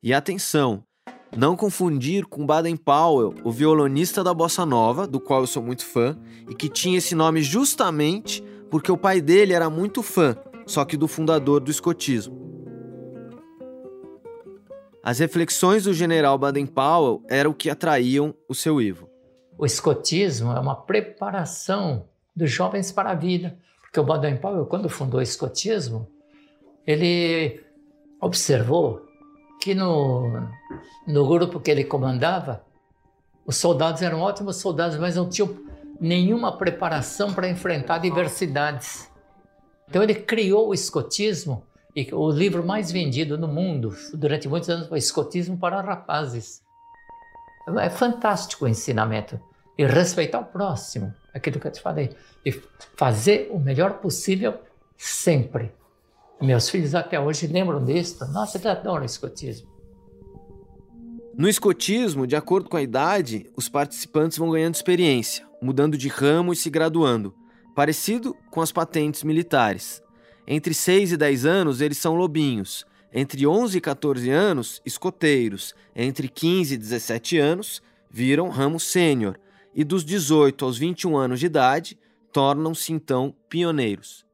[0.02, 0.82] E atenção,
[1.36, 6.18] não confundir com Baden-Powell, o violonista da bossa nova, do qual eu sou muito fã,
[6.50, 10.96] e que tinha esse nome justamente porque o pai dele era muito fã, só que
[10.96, 12.51] do fundador do escotismo.
[15.02, 19.10] As reflexões do general Baden-Powell eram o que atraíam o seu Ivo.
[19.58, 23.58] O escotismo é uma preparação dos jovens para a vida.
[23.80, 26.08] Porque o Baden-Powell, quando fundou o escotismo,
[26.86, 27.60] ele
[28.20, 29.04] observou
[29.60, 30.48] que no,
[31.06, 32.64] no grupo que ele comandava,
[33.44, 35.56] os soldados eram ótimos soldados, mas não tinham
[36.00, 39.10] nenhuma preparação para enfrentar diversidades.
[39.88, 44.88] Então ele criou o escotismo e o livro mais vendido no mundo durante muitos anos
[44.88, 46.62] foi Escotismo para Rapazes.
[47.78, 49.38] É fantástico o ensinamento.
[49.76, 52.14] E respeitar o próximo, aquilo que eu te falei.
[52.44, 52.52] E
[52.96, 54.58] fazer o melhor possível
[54.96, 55.72] sempre.
[56.40, 58.24] Meus filhos até hoje lembram disso.
[58.32, 59.70] Nossa, eles adoram escotismo.
[61.36, 66.52] No escotismo, de acordo com a idade, os participantes vão ganhando experiência, mudando de ramo
[66.52, 67.34] e se graduando,
[67.74, 70.02] parecido com as patentes militares.
[70.46, 72.84] Entre 6 e 10 anos, eles são lobinhos.
[73.12, 75.74] Entre 11 e 14 anos, escoteiros.
[75.94, 79.38] Entre 15 e 17 anos, viram ramo sênior.
[79.74, 81.98] E dos 18 aos 21 anos de idade,
[82.32, 84.24] tornam-se então pioneiros.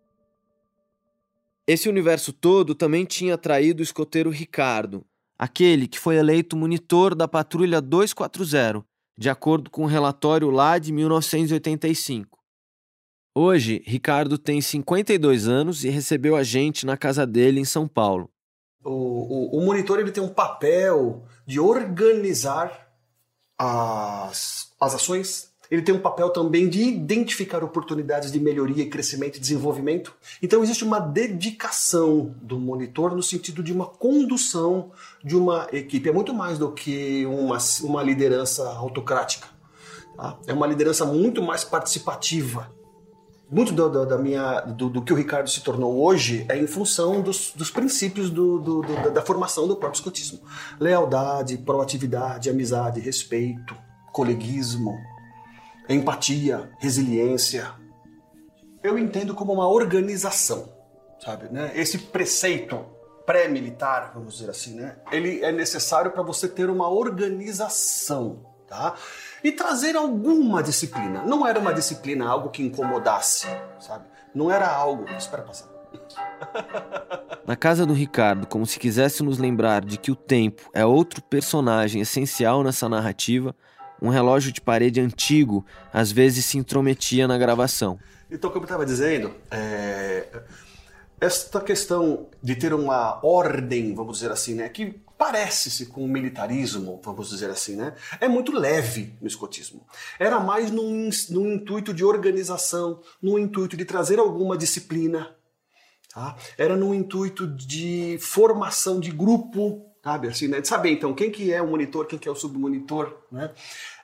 [1.67, 5.05] Esse universo todo também tinha atraído o escoteiro Ricardo,
[5.39, 8.85] aquele que foi eleito monitor da Patrulha 240,
[9.19, 12.38] de acordo com o um relatório lá de 1985.
[13.41, 18.29] Hoje, Ricardo tem 52 anos e recebeu a gente na casa dele em São Paulo.
[18.83, 22.91] O, o, o monitor ele tem um papel de organizar
[23.57, 29.41] as, as ações ele tem um papel também de identificar oportunidades de melhoria crescimento e
[29.41, 30.17] desenvolvimento.
[30.43, 34.91] Então existe uma dedicação do monitor no sentido de uma condução
[35.23, 36.09] de uma equipe.
[36.09, 39.47] É muito mais do que uma, uma liderança autocrática.
[40.17, 40.39] Tá?
[40.47, 42.77] É uma liderança muito mais participativa.
[43.51, 46.67] Muito do, do, da minha, do, do, que o Ricardo se tornou hoje é em
[46.67, 50.41] função dos, dos princípios do, do, da, da formação do próprio escotismo.
[50.79, 53.75] Lealdade, proatividade, amizade, respeito,
[54.13, 54.99] coleguismo,
[55.89, 57.73] empatia, resiliência.
[58.83, 60.71] Eu entendo como uma organização,
[61.19, 61.49] sabe?
[61.51, 61.73] Né?
[61.75, 62.85] Esse preceito
[63.25, 64.97] pré-militar, vamos dizer assim, né?
[65.11, 68.95] Ele é necessário para você ter uma organização, tá?
[69.43, 71.23] E trazer alguma disciplina.
[71.23, 73.47] Não era uma disciplina algo que incomodasse,
[73.79, 74.05] sabe?
[74.35, 75.05] Não era algo.
[75.11, 75.69] Espera passar.
[77.47, 81.23] Na casa do Ricardo, como se quisesse nos lembrar de que o tempo é outro
[81.23, 83.55] personagem essencial nessa narrativa,
[84.01, 87.99] um relógio de parede antigo às vezes se intrometia na gravação.
[88.31, 90.27] Então, como eu estava dizendo, é...
[91.21, 97.01] esta questão de ter uma ordem, vamos dizer assim, né, que parece-se com o militarismo,
[97.05, 99.85] vamos dizer assim, né, é muito leve no escotismo.
[100.19, 105.37] Era mais num, num intuito de organização, num intuito de trazer alguma disciplina,
[106.15, 106.37] tá?
[106.57, 110.29] era num intuito de formação de grupo, sabe?
[110.29, 110.61] Assim, né?
[110.61, 113.51] De saber, então, quem que é o monitor, quem que é o submonitor, né?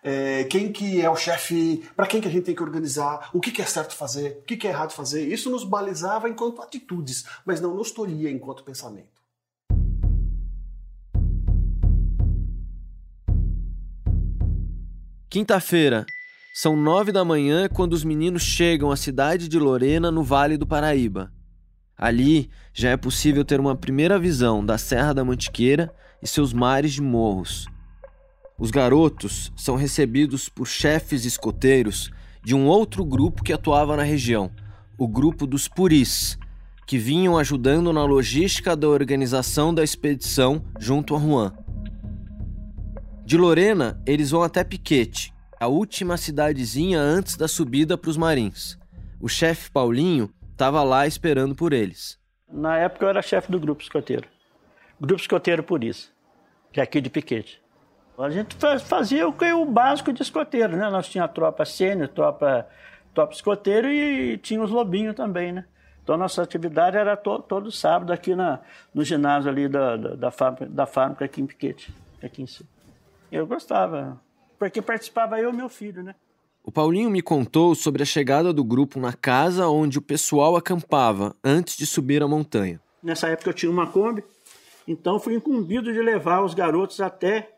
[0.03, 3.40] É, quem que é o chefe, para quem que a gente tem que organizar, o
[3.40, 5.27] que, que é certo fazer, o que, que é errado fazer.
[5.27, 9.13] Isso nos balizava enquanto atitudes, mas não nos tolhia enquanto pensamento.
[15.35, 16.07] Quinta-feira,
[16.55, 20.64] são nove da manhã quando os meninos chegam à cidade de Lorena, no Vale do
[20.64, 21.33] Paraíba.
[21.99, 25.92] Ali já é possível ter uma primeira visão da Serra da Mantiqueira
[26.23, 27.66] e seus mares de morros.
[28.57, 32.12] Os garotos são recebidos por chefes escoteiros
[32.44, 34.53] de um outro grupo que atuava na região,
[34.97, 36.38] o grupo dos Puris,
[36.87, 41.63] que vinham ajudando na logística da organização da expedição junto a Juan.
[43.24, 48.78] De Lorena, eles vão até Piquete, a última cidadezinha antes da subida para os Marins.
[49.18, 52.20] O chefe Paulinho estava lá esperando por eles.
[52.46, 54.28] Na época eu era chefe do grupo escoteiro.
[55.00, 56.12] Grupo escoteiro por isso,
[56.70, 57.62] que é aqui de Piquete.
[58.18, 60.90] A gente fazia o, básico de escoteiro, né?
[60.90, 62.68] Nós tinha a tropa sênior, tropa,
[63.14, 65.64] tropa escoteiro e tinha os lobinhos também, né?
[66.02, 68.60] Então nossa atividade era to, todo sábado aqui na,
[68.92, 72.73] no ginásio ali da, da, da, fábrica, da fábrica aqui em Piquete, aqui em si.
[73.35, 74.23] Eu gostava,
[74.61, 76.14] porque participava eu e meu filho, né?
[76.62, 81.35] O Paulinho me contou sobre a chegada do grupo na casa onde o pessoal acampava
[81.42, 82.81] antes de subir a montanha.
[83.03, 84.23] Nessa época eu tinha uma Kombi,
[84.87, 87.51] então fui incumbido de levar os garotos até,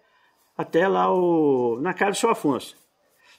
[0.56, 2.74] até lá o, na casa do seu Afonso.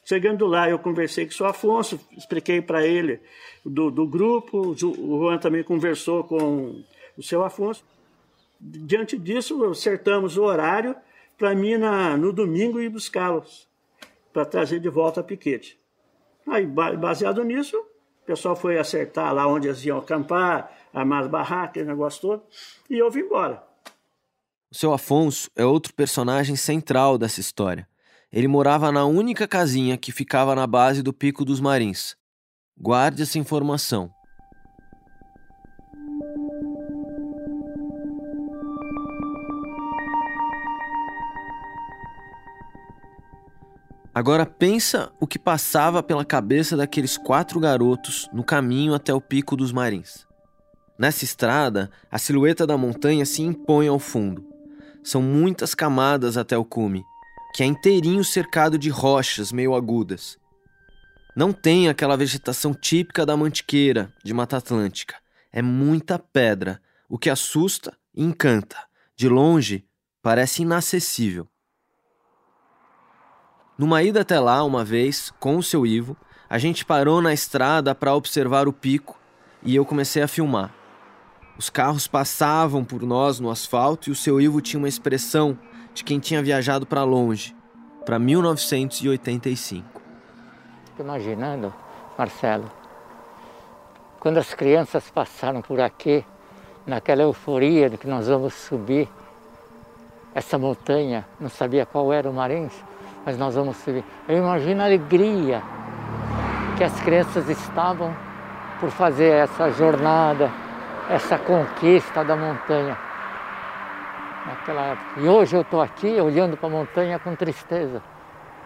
[0.06, 3.20] Chegando lá, eu conversei com o seu Afonso, expliquei para ele
[3.66, 6.84] do, do grupo, o Juan também conversou com
[7.18, 7.84] o seu Afonso.
[8.62, 10.96] Diante disso, acertamos o horário
[11.38, 13.68] para mim na, no domingo ir buscá-los
[14.34, 15.80] para trazer de volta a Piquete.
[16.48, 21.86] Aí, baseado nisso, o pessoal foi acertar lá onde eles iam acampar, armar as barracas,
[21.86, 22.44] negócio todo,
[22.90, 23.64] e eu vim embora.
[24.70, 27.88] O seu Afonso é outro personagem central dessa história.
[28.32, 32.16] Ele morava na única casinha que ficava na base do Pico dos Marins.
[32.78, 34.12] Guarde essa informação.
[44.18, 49.56] Agora pensa o que passava pela cabeça daqueles quatro garotos no caminho até o Pico
[49.56, 50.26] dos Marins.
[50.98, 54.44] Nessa estrada, a silhueta da montanha se impõe ao fundo.
[55.04, 57.04] São muitas camadas até o cume,
[57.54, 60.36] que é inteirinho cercado de rochas meio agudas.
[61.36, 65.14] Não tem aquela vegetação típica da mantiqueira de Mata Atlântica.
[65.52, 68.78] É muita pedra, o que assusta e encanta.
[69.16, 69.86] De longe,
[70.24, 71.48] parece inacessível.
[73.78, 76.18] Numa ida até lá, uma vez, com o seu Ivo,
[76.50, 79.20] a gente parou na estrada para observar o pico
[79.62, 80.74] e eu comecei a filmar.
[81.60, 85.56] Os carros passavam por nós no asfalto e o seu Ivo tinha uma expressão
[85.94, 87.56] de quem tinha viajado para longe,
[88.04, 90.02] para 1985.
[90.86, 91.72] Fico imaginando,
[92.18, 92.72] Marcelo,
[94.20, 96.26] quando as crianças passaram por aqui,
[96.84, 99.08] naquela euforia de que nós vamos subir
[100.34, 102.74] essa montanha, não sabia qual era o Marins,
[103.28, 104.06] mas nós vamos subir.
[104.26, 105.62] Eu imagino a alegria
[106.78, 108.16] que as crianças estavam
[108.80, 110.50] por fazer essa jornada,
[111.10, 112.98] essa conquista da montanha
[114.46, 115.20] naquela época.
[115.20, 118.02] E hoje eu estou aqui olhando para a montanha com tristeza.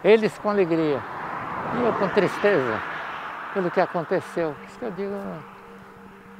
[0.03, 1.01] Eles com alegria.
[1.75, 2.79] E eu com tristeza
[3.55, 4.53] pelo que aconteceu.
[4.67, 5.15] Isso que eu digo,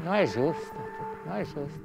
[0.04, 0.76] não é justo,
[1.26, 1.82] não é justo.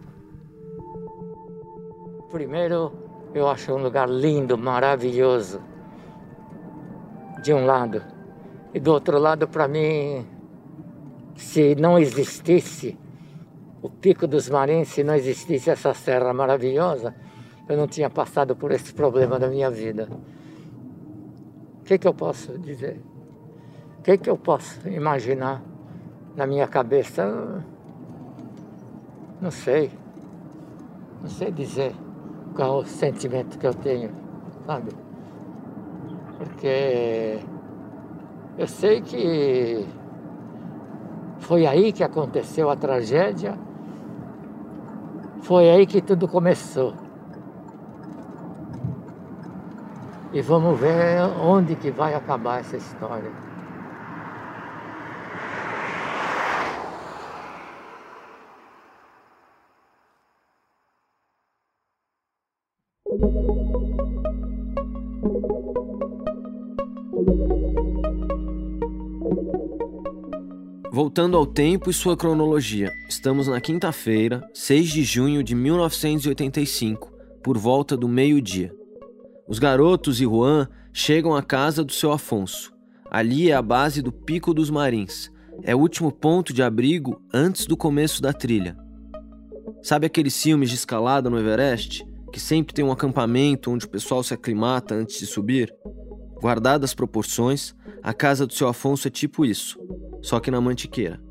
[2.30, 2.92] Primeiro,
[3.32, 5.75] eu acho um lugar lindo, maravilhoso.
[7.46, 8.02] De um lado.
[8.74, 10.26] E do outro lado, para mim,
[11.36, 12.98] se não existisse
[13.80, 17.14] o Pico dos Marins, se não existisse essa serra maravilhosa,
[17.68, 20.08] eu não tinha passado por esse problema da minha vida.
[21.80, 23.00] O que, que eu posso dizer?
[24.06, 25.62] que, que eu posso imaginar
[26.36, 27.64] na minha cabeça?
[29.40, 29.90] Não sei.
[31.20, 31.92] Não sei dizer
[32.56, 34.10] qual o sentimento que eu tenho,
[34.64, 35.05] sabe?
[36.38, 37.38] Porque
[38.58, 39.86] eu sei que
[41.38, 43.56] foi aí que aconteceu a tragédia,
[45.42, 46.94] foi aí que tudo começou.
[50.32, 53.45] E vamos ver onde que vai acabar essa história.
[70.96, 77.12] Voltando ao tempo e sua cronologia, estamos na quinta-feira, 6 de junho de 1985,
[77.44, 78.74] por volta do meio-dia.
[79.46, 82.72] Os garotos e Juan chegam à casa do seu Afonso.
[83.10, 85.30] Ali é a base do Pico dos Marins.
[85.62, 88.74] É o último ponto de abrigo antes do começo da trilha.
[89.82, 92.06] Sabe aqueles filmes de escalada no Everest?
[92.32, 95.74] que sempre tem um acampamento onde o pessoal se aclimata antes de subir?
[96.40, 99.78] Guardadas as proporções, a casa do seu Afonso é tipo isso,
[100.26, 101.22] só que na Mantiqueira.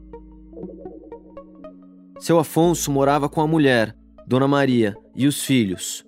[2.17, 3.93] Seu Afonso morava com a mulher,
[4.25, 6.05] Dona Maria, e os filhos.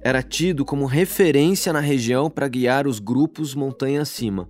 [0.00, 4.48] Era tido como referência na região para guiar os grupos montanha acima.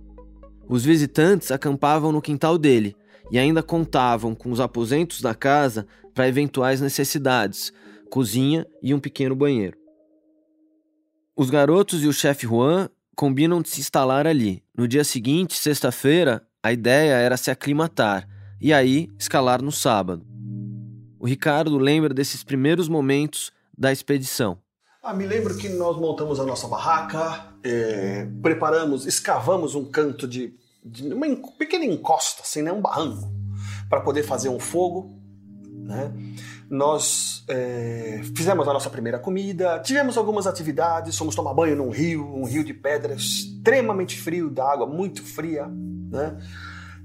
[0.65, 2.95] Os visitantes acampavam no quintal dele
[3.29, 7.73] e ainda contavam com os aposentos da casa para eventuais necessidades,
[8.09, 9.77] cozinha e um pequeno banheiro.
[11.35, 14.63] Os garotos e o chefe Juan combinam de se instalar ali.
[14.73, 18.25] No dia seguinte, sexta-feira, a ideia era se aclimatar
[18.59, 20.25] e aí escalar no sábado.
[21.19, 24.57] O Ricardo lembra desses primeiros momentos da expedição.
[25.03, 30.53] Ah, me lembro que nós montamos a nossa barraca, é, preparamos, escavamos um canto de,
[30.85, 33.29] de uma pequena encosta, assim, né, um barranco,
[33.89, 35.19] para poder fazer um fogo,
[35.65, 36.13] né?
[36.69, 42.25] nós é, fizemos a nossa primeira comida, tivemos algumas atividades, fomos tomar banho num rio,
[42.25, 45.69] um rio de pedra extremamente frio, da água muito fria.
[46.13, 46.37] Né?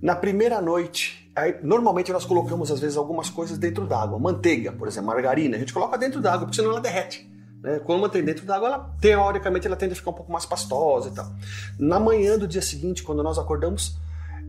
[0.02, 4.86] Na primeira noite, aí, normalmente nós colocamos às vezes algumas coisas dentro d'água, manteiga, por
[4.86, 7.28] exemplo, margarina, a gente coloca dentro d'água, porque senão ela derrete.
[7.62, 7.80] Né?
[7.80, 11.12] Quando mantém dentro d'água, ela teoricamente ela tende a ficar um pouco mais pastosa e
[11.12, 11.32] tal.
[11.78, 13.98] Na manhã do dia seguinte, quando nós acordamos,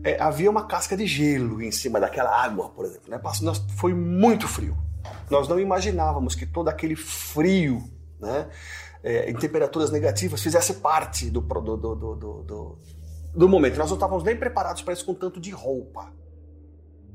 [0.04, 3.10] é, havia uma casca de gelo em cima daquela água, por exemplo.
[3.10, 3.18] Né?
[3.76, 4.76] Foi muito frio.
[5.30, 7.82] Nós não imaginávamos que todo aquele frio,
[8.20, 8.46] né,
[9.02, 12.78] é, em temperaturas negativas, fizesse parte do, do, do, do,
[13.34, 13.78] do momento.
[13.78, 16.12] Nós não estávamos nem preparados para isso com tanto de roupa.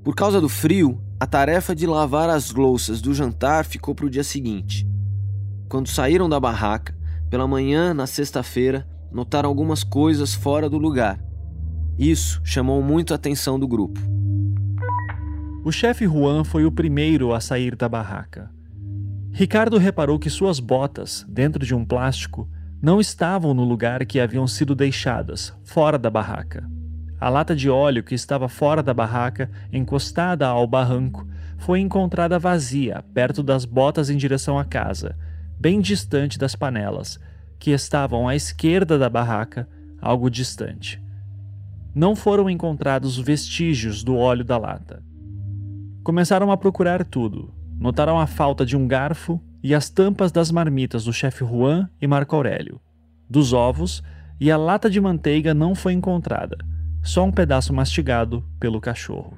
[0.04, 4.10] Por causa do frio, a tarefa de lavar as louças do jantar ficou para o
[4.10, 4.88] dia seguinte.
[5.68, 6.96] Quando saíram da barraca,
[7.30, 11.20] pela manhã, na sexta-feira, notaram algumas coisas fora do lugar.
[11.98, 14.00] Isso chamou muito a atenção do grupo.
[15.64, 18.52] O chefe Juan foi o primeiro a sair da barraca.
[19.32, 22.48] Ricardo reparou que suas botas, dentro de um plástico,
[22.86, 26.70] não estavam no lugar que haviam sido deixadas, fora da barraca.
[27.20, 31.28] a lata de óleo que estava fora da barraca, encostada ao barranco,
[31.58, 35.18] foi encontrada vazia, perto das botas em direção à casa,
[35.60, 37.20] bem distante das panelas,
[37.58, 39.68] que estavam à esquerda da barraca,
[40.00, 41.02] algo distante.
[41.96, 45.02] Não foram encontrados vestígios do óleo da lata.
[46.04, 47.52] Começaram a procurar tudo.
[47.80, 52.06] Notaram a falta de um garfo e as tampas das marmitas do chefe Juan e
[52.06, 52.80] Marco Aurélio.
[53.28, 54.04] Dos ovos,
[54.40, 56.56] e a lata de manteiga não foi encontrada,
[57.04, 59.36] só um pedaço mastigado pelo cachorro.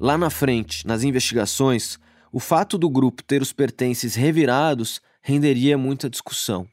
[0.00, 1.96] Lá na frente, nas investigações,
[2.32, 6.66] o fato do grupo ter os pertences revirados renderia muita discussão.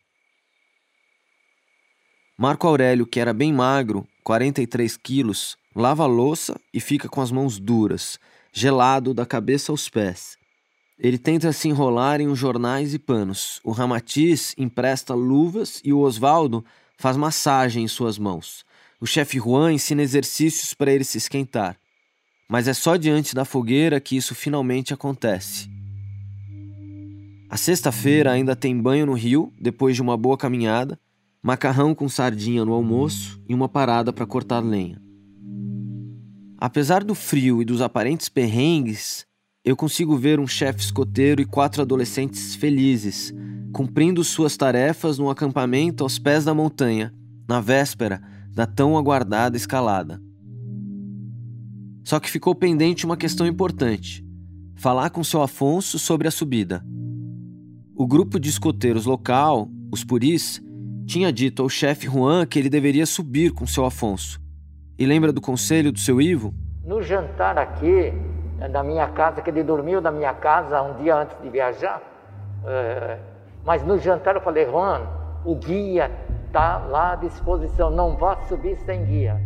[2.35, 7.29] Marco Aurélio, que era bem magro, 43 quilos, lava a louça e fica com as
[7.29, 8.17] mãos duras,
[8.51, 10.36] gelado da cabeça aos pés.
[10.99, 13.61] Ele tenta se enrolar em jornais e panos.
[13.63, 16.65] O Ramatiz empresta luvas e o Osvaldo
[16.97, 18.65] faz massagem em suas mãos.
[18.99, 21.77] O chefe Juan ensina exercícios para ele se esquentar.
[22.49, 25.69] Mas é só diante da fogueira que isso finalmente acontece.
[27.47, 30.99] A sexta-feira ainda tem banho no rio, depois de uma boa caminhada,
[31.43, 34.99] macarrão com sardinha no almoço e uma parada para cortar lenha.
[36.57, 39.26] Apesar do frio e dos aparentes perrengues,
[39.67, 43.33] eu consigo ver um chefe escoteiro e quatro adolescentes felizes,
[43.73, 47.13] cumprindo suas tarefas no acampamento aos pés da montanha,
[47.45, 50.21] na véspera da tão aguardada escalada.
[52.01, 54.25] Só que ficou pendente uma questão importante:
[54.73, 56.81] falar com seu Afonso sobre a subida.
[57.93, 60.61] O grupo de escoteiros local, os Puris,
[61.05, 64.39] tinha dito ao chefe Juan que ele deveria subir com seu Afonso.
[64.97, 66.55] E lembra do conselho do seu Ivo?
[66.85, 68.13] No jantar aqui,
[68.57, 72.01] na minha casa, que ele dormiu na minha casa um dia antes de viajar.
[72.65, 73.19] É,
[73.63, 75.01] mas no jantar eu falei, Juan,
[75.45, 76.11] o guia
[76.47, 79.39] está lá à disposição, não vá subir sem guia.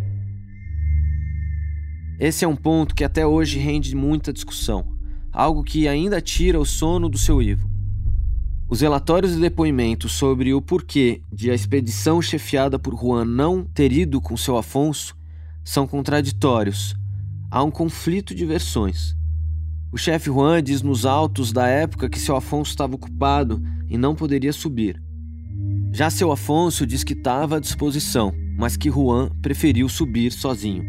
[2.19, 4.85] Esse é um ponto que até hoje rende muita discussão,
[5.33, 7.69] algo que ainda tira o sono do seu Ivo.
[8.69, 13.91] Os relatórios e depoimentos sobre o porquê de a expedição chefiada por Juan não ter
[13.91, 15.13] ido com seu Afonso
[15.63, 16.95] são contraditórios
[17.51, 19.13] há um conflito de versões.
[19.91, 24.15] O chefe Juan diz nos autos da época que seu Afonso estava ocupado e não
[24.15, 25.03] poderia subir.
[25.91, 30.85] Já seu Afonso diz que estava à disposição, mas que Juan preferiu subir sozinho.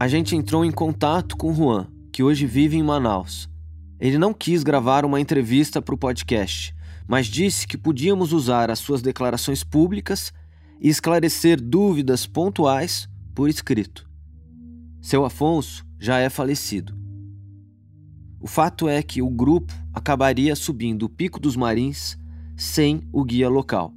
[0.00, 3.48] A gente entrou em contato com Juan, que hoje vive em Manaus.
[4.00, 6.74] Ele não quis gravar uma entrevista para o podcast,
[7.06, 10.32] mas disse que podíamos usar as suas declarações públicas
[10.80, 14.08] e esclarecer dúvidas pontuais por escrito.
[15.00, 16.96] Seu Afonso já é falecido.
[18.40, 22.16] O fato é que o grupo acabaria subindo o Pico dos Marins
[22.56, 23.92] sem o guia local.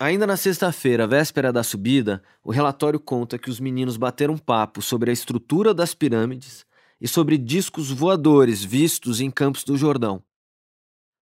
[0.00, 5.10] Ainda na sexta-feira, véspera da subida, o relatório conta que os meninos bateram papo sobre
[5.10, 6.64] a estrutura das pirâmides
[7.00, 10.22] e sobre discos voadores vistos em Campos do Jordão.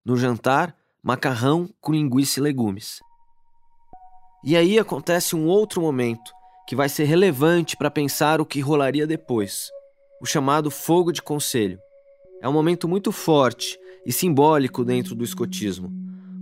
[0.05, 3.01] No jantar, macarrão com linguiça e legumes.
[4.45, 6.31] E aí acontece um outro momento
[6.69, 9.71] que vai ser relevante para pensar o que rolaria depois:
[10.21, 11.79] o chamado fogo de conselho.
[12.43, 15.91] É um momento muito forte e simbólico dentro do escotismo.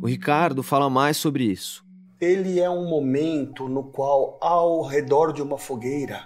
[0.02, 1.83] O Ricardo fala mais sobre isso
[2.20, 6.20] ele é um momento no qual, ao redor de uma fogueira,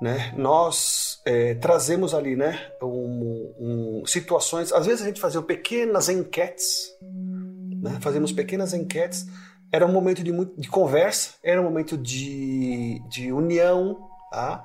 [0.00, 4.72] né, nós é, trazemos ali né, um, um, situações.
[4.72, 6.90] Às vezes a gente fazia pequenas enquetes,
[7.82, 9.26] né, fazíamos pequenas enquetes.
[9.72, 14.08] Era um momento de, de conversa, era um momento de, de união.
[14.30, 14.64] Tá?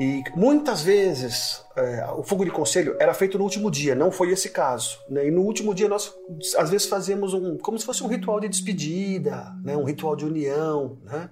[0.00, 4.30] E muitas vezes é, o fogo de conselho era feito no último dia, não foi
[4.30, 4.98] esse caso.
[5.10, 5.26] Né?
[5.26, 6.10] E no último dia nós
[6.56, 9.76] às vezes fazíamos um, como se fosse um ritual de despedida, né?
[9.76, 10.96] um ritual de união.
[11.04, 11.28] Né?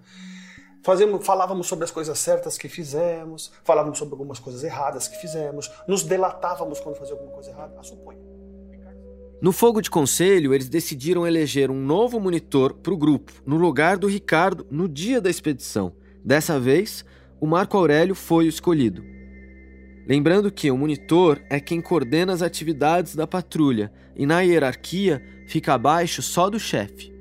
[0.85, 5.71] Fazemos, falávamos sobre as coisas certas que fizemos, falávamos sobre algumas coisas erradas que fizemos,
[5.89, 8.21] nos delatávamos quando fazia alguma coisa errada, suponha.
[9.41, 13.97] No fogo de conselho, eles decidiram eleger um novo monitor para o grupo, no lugar
[13.97, 15.95] do Ricardo, no dia da expedição.
[16.23, 17.05] Dessa vez,
[17.41, 19.05] o Marco Aurélio foi o escolhido.
[20.07, 25.75] Lembrando que o monitor é quem coordena as atividades da patrulha e na hierarquia fica
[25.75, 27.13] abaixo só do chefe.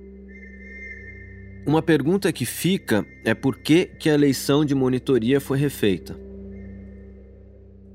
[1.65, 6.17] Uma pergunta que fica é por que, que a eleição de monitoria foi refeita.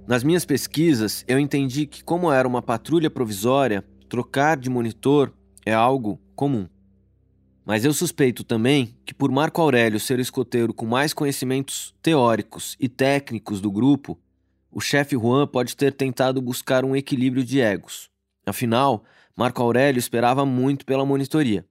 [0.06, 5.32] Nas minhas pesquisas, eu entendi que, como era uma patrulha provisória, trocar de monitor
[5.64, 6.68] é algo comum.
[7.64, 12.76] Mas eu suspeito também que, por Marco Aurélio ser o escoteiro com mais conhecimentos teóricos
[12.80, 14.18] e técnicos do grupo,
[14.70, 18.10] o chefe Juan pode ter tentado buscar um equilíbrio de egos.
[18.44, 19.04] Afinal,
[19.36, 21.64] Marco Aurélio esperava muito pela monitoria.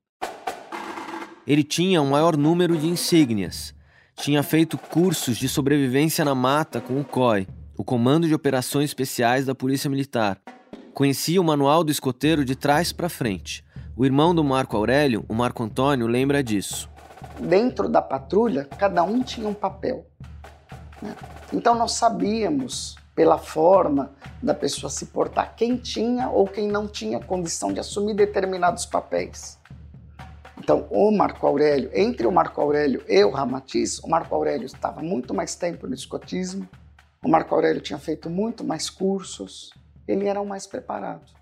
[1.45, 3.73] Ele tinha um maior número de insígnias,
[4.15, 9.45] tinha feito cursos de sobrevivência na mata com o COI, o Comando de Operações Especiais
[9.45, 10.39] da Polícia Militar.
[10.93, 13.63] Conhecia o manual do escoteiro de trás para frente.
[13.95, 16.89] O irmão do Marco Aurélio, o Marco Antônio, lembra disso.
[17.37, 20.05] Dentro da patrulha, cada um tinha um papel.
[21.01, 21.13] Né?
[21.51, 27.19] Então nós sabíamos, pela forma da pessoa se portar, quem tinha ou quem não tinha
[27.19, 29.59] condição de assumir determinados papéis.
[30.57, 35.01] Então, o Marco Aurélio, entre o Marco Aurélio e o Ramatiz, o Marco Aurélio estava
[35.01, 36.69] muito mais tempo no escotismo,
[37.23, 39.71] o Marco Aurélio tinha feito muito mais cursos,
[40.07, 41.40] ele era o mais preparado.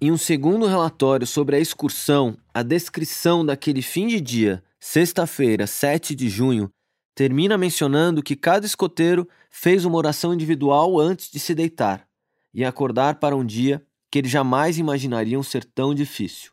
[0.00, 6.14] Em um segundo relatório sobre a excursão, a descrição daquele fim de dia, sexta-feira, 7
[6.14, 6.70] de junho,
[7.16, 12.06] termina mencionando que cada escoteiro fez uma oração individual antes de se deitar
[12.54, 16.52] e acordar para um dia que eles jamais imaginariam ser tão difícil.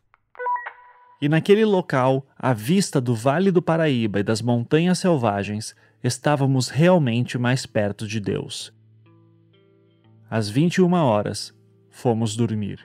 [1.22, 5.72] E naquele local, à vista do Vale do Paraíba e das montanhas selvagens,
[6.02, 8.72] estávamos realmente mais perto de Deus.
[10.28, 11.54] Às 21 horas,
[11.88, 12.84] fomos dormir.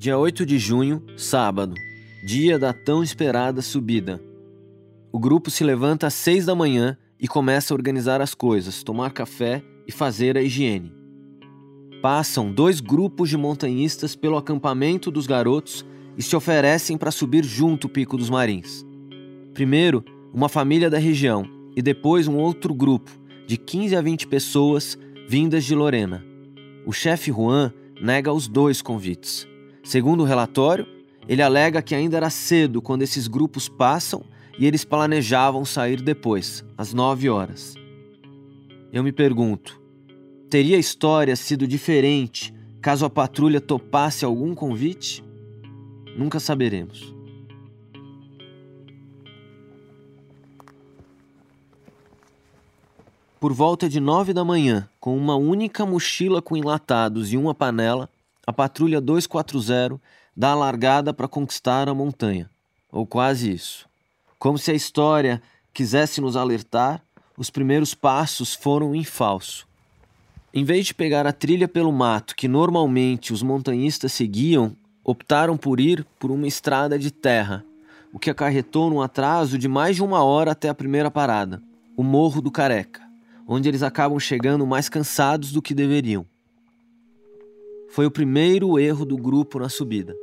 [0.00, 1.74] Dia 8 de junho, sábado,
[2.24, 4.22] dia da tão esperada subida.
[5.10, 9.10] O grupo se levanta às 6 da manhã e começa a organizar as coisas, tomar
[9.10, 10.92] café e fazer a higiene.
[12.00, 15.84] Passam dois grupos de montanhistas pelo acampamento dos garotos
[16.16, 18.86] e se oferecem para subir junto o Pico dos Marins.
[19.52, 21.44] Primeiro, uma família da região
[21.74, 23.10] e depois um outro grupo,
[23.48, 24.96] de 15 a 20 pessoas
[25.28, 26.24] vindas de Lorena.
[26.86, 29.44] O chefe Juan nega os dois convites.
[29.88, 30.86] Segundo o relatório,
[31.26, 34.22] ele alega que ainda era cedo quando esses grupos passam
[34.58, 37.72] e eles planejavam sair depois, às 9 horas.
[38.92, 39.80] Eu me pergunto:
[40.50, 45.24] Teria a história sido diferente caso a patrulha topasse algum convite?
[46.14, 47.14] Nunca saberemos.
[53.40, 58.10] Por volta de nove da manhã, com uma única mochila com enlatados e uma panela,
[58.48, 60.00] a patrulha 240
[60.34, 62.48] dá a largada para conquistar a montanha.
[62.90, 63.86] Ou quase isso.
[64.38, 67.02] Como se a história quisesse nos alertar,
[67.36, 69.68] os primeiros passos foram em falso.
[70.54, 74.74] Em vez de pegar a trilha pelo mato que normalmente os montanhistas seguiam,
[75.04, 77.62] optaram por ir por uma estrada de terra,
[78.14, 81.62] o que acarretou num atraso de mais de uma hora até a primeira parada,
[81.94, 83.02] o Morro do Careca,
[83.46, 86.24] onde eles acabam chegando mais cansados do que deveriam.
[87.90, 90.14] Foi o primeiro erro do grupo na subida.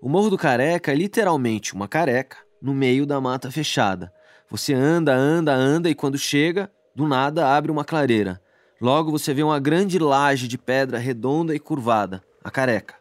[0.00, 4.12] O Morro do Careca é literalmente uma careca no meio da mata fechada.
[4.48, 8.40] Você anda, anda, anda e quando chega, do nada abre uma clareira.
[8.80, 12.94] Logo você vê uma grande laje de pedra redonda e curvada, a careca.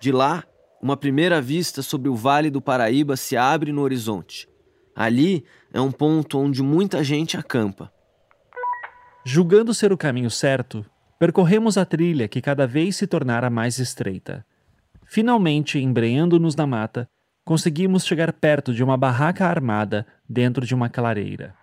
[0.00, 0.42] De lá,
[0.82, 4.48] uma primeira vista sobre o Vale do Paraíba se abre no horizonte.
[4.94, 7.93] Ali é um ponto onde muita gente acampa.
[9.26, 10.84] Julgando ser o caminho certo,
[11.18, 14.44] percorremos a trilha que cada vez se tornara mais estreita.
[15.06, 17.08] Finalmente, embreando-nos na mata,
[17.42, 21.54] conseguimos chegar perto de uma barraca armada dentro de uma clareira.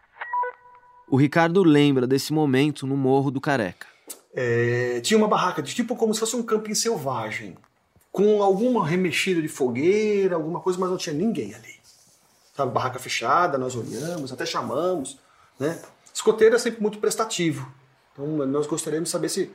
[1.08, 3.86] O Ricardo lembra desse momento no Morro do Careca.
[4.34, 7.56] É, tinha uma barraca de tipo como se fosse um camping selvagem,
[8.12, 11.76] com alguma remexida de fogueira, alguma coisa, mas não tinha ninguém ali.
[12.56, 15.20] Sabe, barraca fechada, nós olhamos, até chamamos,
[15.60, 15.80] né?
[16.14, 17.72] Escoteiro é sempre muito prestativo.
[18.12, 19.52] Então nós gostaríamos de saber se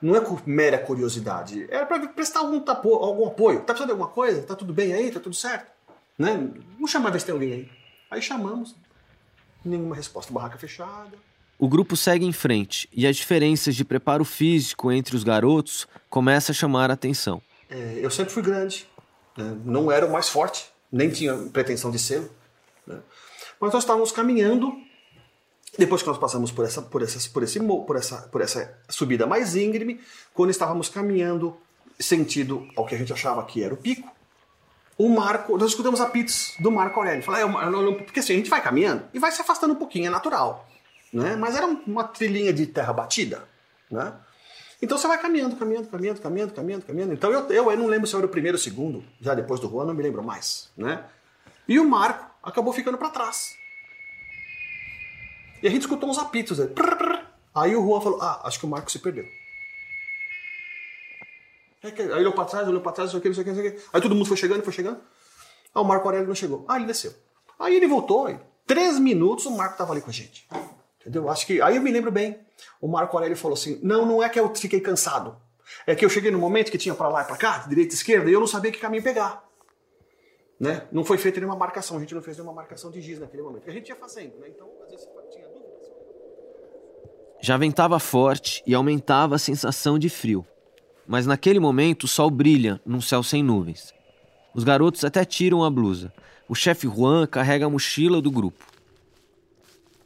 [0.00, 3.58] não é mera curiosidade, era para prestar algum, tapo, algum apoio.
[3.58, 4.42] Tá precisando de alguma coisa?
[4.42, 5.10] Tá tudo bem aí?
[5.10, 5.72] Tá tudo certo?
[6.16, 6.50] Né?
[6.74, 7.70] Vamos chamar ver se tem alguém aí.
[8.10, 8.74] Aí chamamos,
[9.64, 10.32] Nenhuma resposta.
[10.32, 11.16] Barraca fechada.
[11.58, 16.52] O grupo segue em frente e as diferenças de preparo físico entre os garotos começam
[16.52, 17.42] a chamar a atenção.
[17.68, 18.86] É, eu sempre fui grande,
[19.36, 19.56] né?
[19.64, 22.30] não era o mais forte, nem tinha pretensão de ser.
[22.86, 23.00] Né?
[23.60, 24.72] Mas nós estávamos caminhando.
[25.78, 29.28] Depois que nós passamos por essa, por, essa, por, esse, por, essa, por essa subida
[29.28, 30.00] mais íngreme,
[30.34, 31.56] quando estávamos caminhando
[32.00, 34.10] sentido ao que a gente achava que era o pico,
[34.98, 37.22] o Marco, nós escutamos apitos do Marco Aurélio.
[37.22, 40.10] Falei, é, porque assim, a gente vai caminhando e vai se afastando um pouquinho, é
[40.10, 40.68] natural.
[41.12, 41.36] Né?
[41.36, 43.44] Mas era uma trilhinha de terra batida.
[43.88, 44.12] Né?
[44.82, 47.12] Então você vai caminhando, caminhando, caminhando, caminhando, caminhando, caminhando.
[47.12, 49.32] Então eu, eu, eu não lembro se eu era o primeiro ou o segundo, já
[49.32, 50.70] depois do Juan, não me lembro mais.
[50.76, 51.04] Né?
[51.68, 53.56] E o Marco acabou ficando para trás.
[55.62, 56.60] E a gente escutou uns apitos.
[56.60, 57.18] Aí, prr,
[57.54, 59.24] Aí o Juan falou: Ah, acho que o Marco se perdeu.
[61.82, 63.44] Aí ele olhou pra trás, olhou pra trás, não sei o que, não sei o
[63.44, 63.88] que, não sei o que.
[63.92, 65.00] Aí todo mundo foi chegando, foi chegando.
[65.74, 66.64] Aí o Marco Aurélio não chegou.
[66.68, 67.12] Ah, ele desceu.
[67.58, 70.46] Aí ele voltou, e três minutos o Marco tava ali com a gente.
[71.00, 71.28] Entendeu?
[71.30, 71.60] Acho que.
[71.60, 72.38] Aí eu me lembro bem.
[72.80, 75.36] O Marco Aurélio falou assim: Não, não é que eu fiquei cansado.
[75.86, 77.96] É que eu cheguei no momento que tinha para lá e pra cá, direita e
[77.96, 79.46] esquerda, e eu não sabia que caminho pegar.
[80.58, 80.88] Né?
[80.90, 83.68] Não foi feita nenhuma marcação, a gente não fez nenhuma marcação de giz naquele momento.
[83.68, 84.48] A gente ia fazendo, né?
[84.48, 85.47] Então, às vezes tinha.
[87.40, 90.44] Já ventava forte e aumentava a sensação de frio.
[91.06, 93.94] Mas naquele momento o sol brilha num céu sem nuvens.
[94.52, 96.12] Os garotos até tiram a blusa.
[96.48, 98.64] O chefe Juan carrega a mochila do grupo.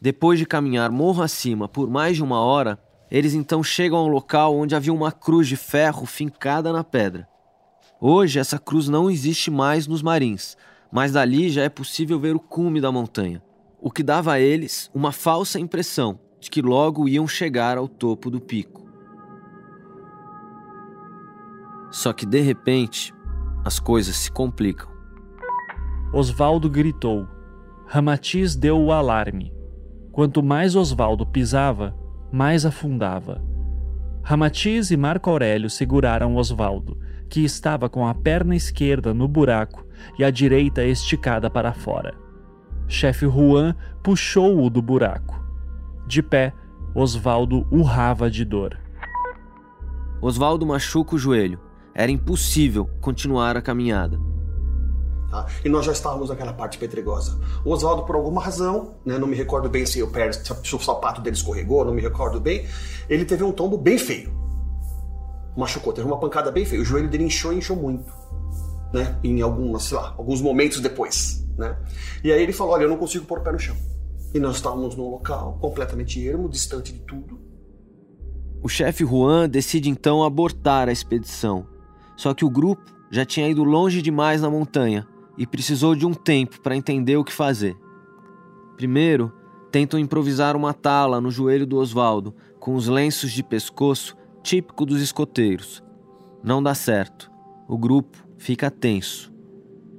[0.00, 2.78] Depois de caminhar morro acima por mais de uma hora,
[3.10, 7.26] eles então chegam ao local onde havia uma cruz de ferro fincada na pedra.
[7.98, 10.56] Hoje essa cruz não existe mais nos marins,
[10.90, 13.42] mas dali já é possível ver o cume da montanha,
[13.80, 18.28] o que dava a eles uma falsa impressão de que logo iam chegar ao topo
[18.28, 18.82] do pico.
[21.88, 23.14] Só que de repente,
[23.64, 24.90] as coisas se complicam.
[26.12, 27.28] Osvaldo gritou.
[27.86, 29.54] Ramatiz deu o alarme.
[30.10, 31.96] Quanto mais Osvaldo pisava,
[32.32, 33.40] mais afundava.
[34.24, 39.86] Ramatiz e Marco Aurélio seguraram Osvaldo que estava com a perna esquerda no buraco
[40.18, 42.14] e a direita esticada para fora.
[42.86, 45.41] Chefe Juan puxou-o do buraco.
[46.06, 46.52] De pé,
[46.94, 48.78] Osvaldo urrava de dor.
[50.20, 51.60] Osvaldo machuca o joelho.
[51.94, 54.18] Era impossível continuar a caminhada.
[55.30, 55.46] Tá?
[55.64, 57.40] E nós já estávamos naquela parte pedregosa.
[57.64, 60.78] O Oswaldo, por alguma razão, né, não me recordo bem se o, pé, se o
[60.78, 62.66] sapato dele escorregou, não me recordo bem,
[63.08, 64.42] ele teve um tombo bem feio
[65.56, 66.80] machucou, teve uma pancada bem feia.
[66.80, 68.10] O joelho dele inchou e inchou muito,
[68.92, 69.18] né?
[69.22, 71.76] Em algumas, sei lá, alguns momentos depois, né?
[72.24, 73.76] E aí ele falou: Olha, eu não consigo pôr o pé no chão.
[74.34, 77.38] E nós estávamos num local completamente ermo, distante de tudo.
[78.62, 81.66] O chefe Juan decide então abortar a expedição.
[82.16, 85.06] Só que o grupo já tinha ido longe demais na montanha
[85.36, 87.76] e precisou de um tempo para entender o que fazer.
[88.76, 89.32] Primeiro,
[89.70, 95.02] tentam improvisar uma tala no joelho do Osvaldo com os lenços de pescoço típico dos
[95.02, 95.82] escoteiros.
[96.42, 97.30] Não dá certo.
[97.68, 99.32] O grupo fica tenso.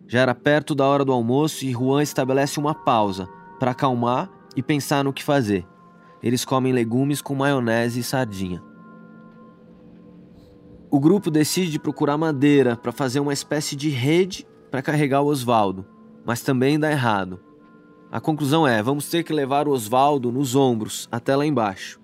[0.08, 3.28] Já era perto da hora do almoço e Juan estabelece uma pausa
[3.60, 5.66] para acalmar e pensar no que fazer.
[6.22, 8.62] Eles comem legumes com maionese e sardinha.
[10.90, 15.86] O grupo decide procurar madeira para fazer uma espécie de rede para carregar o Osvaldo,
[16.26, 17.40] mas também dá errado.
[18.12, 22.00] A conclusão é: vamos ter que levar o Osvaldo nos ombros até lá embaixo.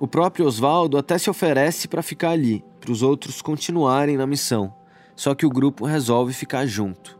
[0.00, 4.72] O próprio Oswaldo até se oferece para ficar ali, para os outros continuarem na missão,
[5.16, 7.17] só que o grupo resolve ficar junto.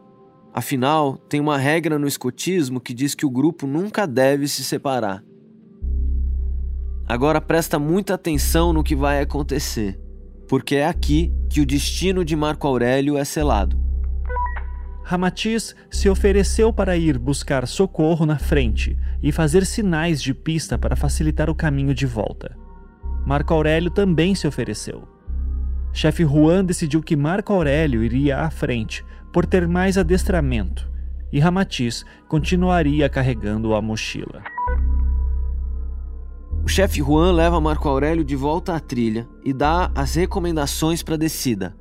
[0.59, 5.23] Afinal, tem uma regra no escotismo que diz que o grupo nunca deve se separar.
[7.07, 10.01] Agora presta muita atenção no que vai acontecer,
[10.49, 13.79] porque é aqui que o destino de Marco Aurélio é selado.
[15.05, 20.97] Ramatiz se ofereceu para ir buscar socorro na frente e fazer sinais de pista para
[20.97, 22.59] facilitar o caminho de volta.
[23.25, 25.07] Marco Aurélio também se ofereceu.
[25.93, 29.05] Chefe Juan decidiu que Marco Aurélio iria à frente,
[29.39, 30.91] por ter mais adestramento,
[31.31, 34.43] e Ramatiz continuaria carregando a mochila.
[36.65, 41.15] O chefe Juan leva Marco Aurélio de volta à trilha e dá as recomendações para
[41.15, 41.77] a descida.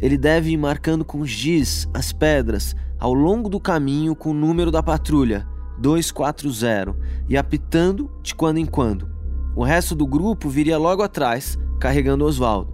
[0.00, 4.70] Ele deve ir marcando com giz as pedras ao longo do caminho com o número
[4.70, 5.46] da patrulha,
[5.80, 6.96] 240,
[7.28, 9.06] e apitando de quando em quando.
[9.54, 12.72] O resto do grupo viria logo atrás, carregando Oswaldo.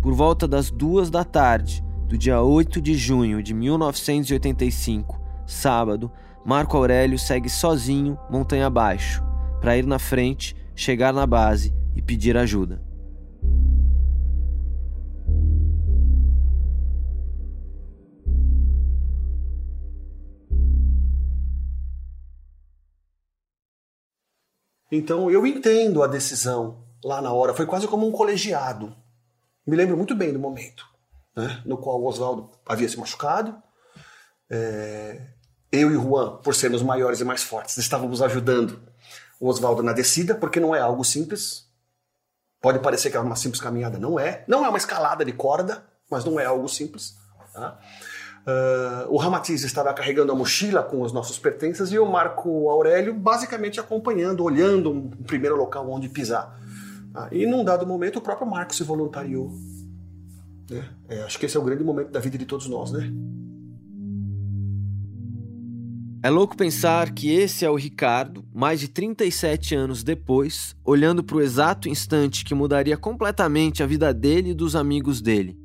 [0.00, 6.10] Por volta das duas da tarde do dia 8 de junho de 1985, sábado,
[6.44, 9.24] Marco Aurélio segue sozinho montanha abaixo,
[9.60, 12.80] para ir na frente, chegar na base e pedir ajuda.
[24.92, 28.94] Então eu entendo a decisão lá na hora, foi quase como um colegiado.
[29.66, 30.95] Me lembro muito bem do momento
[31.36, 33.54] né, no qual o Oswaldo havia se machucado.
[34.50, 35.20] É,
[35.70, 38.80] eu e Juan, por sermos maiores e mais fortes, estávamos ajudando
[39.38, 41.66] o Oswaldo na descida, porque não é algo simples.
[42.60, 44.44] Pode parecer que é uma simples caminhada, não é.
[44.48, 47.14] Não é uma escalada de corda, mas não é algo simples.
[47.52, 47.78] Tá?
[48.46, 53.12] Uh, o Ramatiz estava carregando a mochila com os nossos pertences e o Marco Aurélio
[53.12, 56.58] basicamente acompanhando, olhando um primeiro local onde pisar.
[57.14, 59.52] Uh, e num dado momento o próprio Marco se voluntariou.
[60.70, 60.88] Né?
[61.08, 63.10] É, acho que esse é o grande momento da vida de todos nós, né?
[66.22, 71.36] É louco pensar que esse é o Ricardo, mais de 37 anos depois, olhando para
[71.36, 75.56] o exato instante que mudaria completamente a vida dele e dos amigos dele.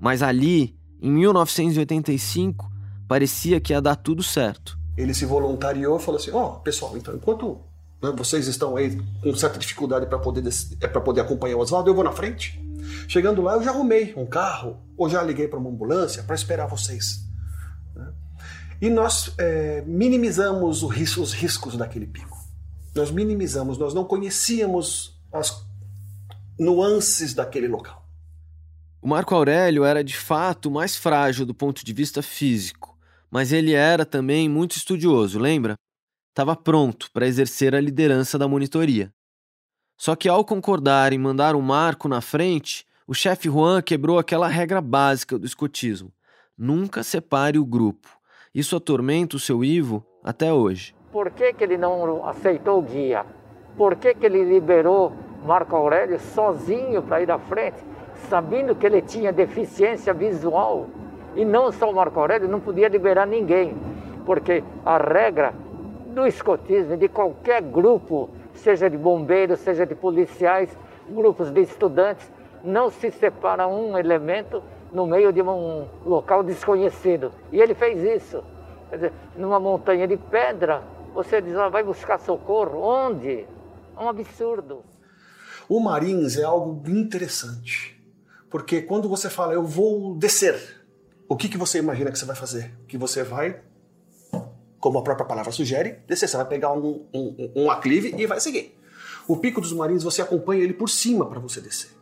[0.00, 2.70] Mas ali, em 1985,
[3.08, 4.78] parecia que ia dar tudo certo.
[4.96, 7.58] Ele se voluntariou e falou assim: Ó, oh, pessoal, então enquanto
[8.04, 10.44] né, vocês estão aí com certa dificuldade para poder,
[10.80, 12.62] é poder acompanhar o Oswaldo, eu vou na frente.
[13.08, 16.66] Chegando lá, eu já arrumei um carro, ou já liguei para uma ambulância para esperar
[16.66, 17.24] vocês.
[17.94, 18.12] Né?
[18.80, 22.36] E nós é, minimizamos risco, os riscos daquele pico.
[22.94, 25.64] Nós minimizamos, nós não conhecíamos as
[26.58, 28.06] nuances daquele local.
[29.00, 32.96] O Marco Aurélio era de fato mais frágil do ponto de vista físico,
[33.30, 35.74] mas ele era também muito estudioso, lembra?
[36.34, 39.12] Estava pronto para exercer a liderança da monitoria.
[39.96, 44.48] Só que ao concordar em mandar o Marco na frente, o chefe Juan quebrou aquela
[44.48, 46.10] regra básica do escotismo:
[46.58, 48.08] nunca separe o grupo.
[48.52, 50.92] Isso atormenta o seu Ivo até hoje.
[51.12, 53.24] Por que, que ele não aceitou o guia?
[53.76, 55.12] Por que, que ele liberou
[55.46, 57.76] Marco Aurélio sozinho para ir à frente,
[58.28, 60.88] sabendo que ele tinha deficiência visual?
[61.36, 63.76] E não só o Marco Aurélio, não podia liberar ninguém,
[64.26, 65.54] porque a regra
[66.14, 70.70] do escotismo, de qualquer grupo, seja de bombeiros, seja de policiais,
[71.08, 72.30] grupos de estudantes,
[72.62, 74.62] não se separa um elemento
[74.92, 77.32] no meio de um local desconhecido.
[77.52, 78.42] E ele fez isso.
[78.88, 82.80] Quer dizer, numa montanha de pedra, você diz, ah, vai buscar socorro.
[82.80, 83.46] Onde?
[83.96, 84.82] É um absurdo.
[85.68, 88.00] O Marins é algo interessante.
[88.48, 90.84] Porque quando você fala, eu vou descer,
[91.28, 92.72] o que, que você imagina que você vai fazer?
[92.86, 93.60] Que você vai,
[94.84, 96.28] como a própria palavra sugere, descer.
[96.28, 98.78] Você vai pegar um, um, um aclive e vai seguir.
[99.26, 101.96] O Pico dos Marins, você acompanha ele por cima para você descer.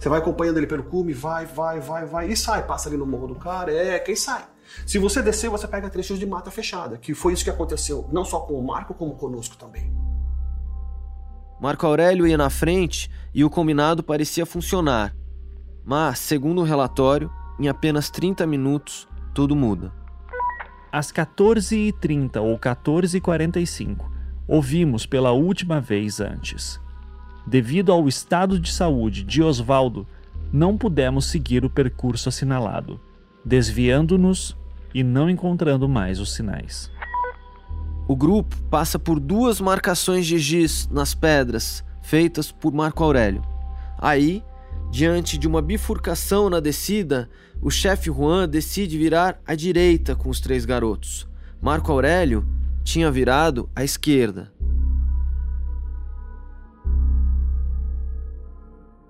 [0.00, 3.06] Você vai acompanhando ele pelo cume, vai, vai, vai, vai, e sai, passa ali no
[3.06, 4.44] Morro do Careca e sai.
[4.84, 8.24] Se você descer, você pega trechos de mata fechada, que foi isso que aconteceu não
[8.24, 9.94] só com o Marco, como conosco também.
[11.60, 15.14] Marco Aurélio ia na frente e o combinado parecia funcionar.
[15.84, 17.30] Mas, segundo o relatório,
[17.60, 20.01] em apenas 30 minutos, tudo muda.
[20.92, 24.04] Às 14h30 ou 14h45,
[24.46, 26.78] ouvimos pela última vez antes.
[27.46, 30.06] Devido ao estado de saúde de Osvaldo,
[30.52, 33.00] não pudemos seguir o percurso assinalado,
[33.42, 34.54] desviando-nos
[34.94, 36.90] e não encontrando mais os sinais.
[38.06, 43.42] O grupo passa por duas marcações de giz nas pedras feitas por Marco Aurélio.
[43.98, 44.44] Aí,
[44.90, 47.30] diante de uma bifurcação na descida,
[47.62, 51.28] o chefe Juan decide virar à direita com os três garotos.
[51.60, 52.44] Marco Aurélio
[52.82, 54.52] tinha virado à esquerda.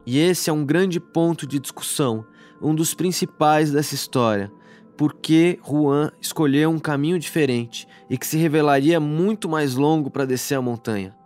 [0.05, 2.26] E esse é um grande ponto de discussão,
[2.61, 4.53] um dos principais dessa história.
[4.98, 10.26] Por que Juan escolheu um caminho diferente e que se revelaria muito mais longo para
[10.26, 11.16] descer a montanha?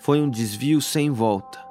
[0.00, 1.63] Foi um desvio sem volta.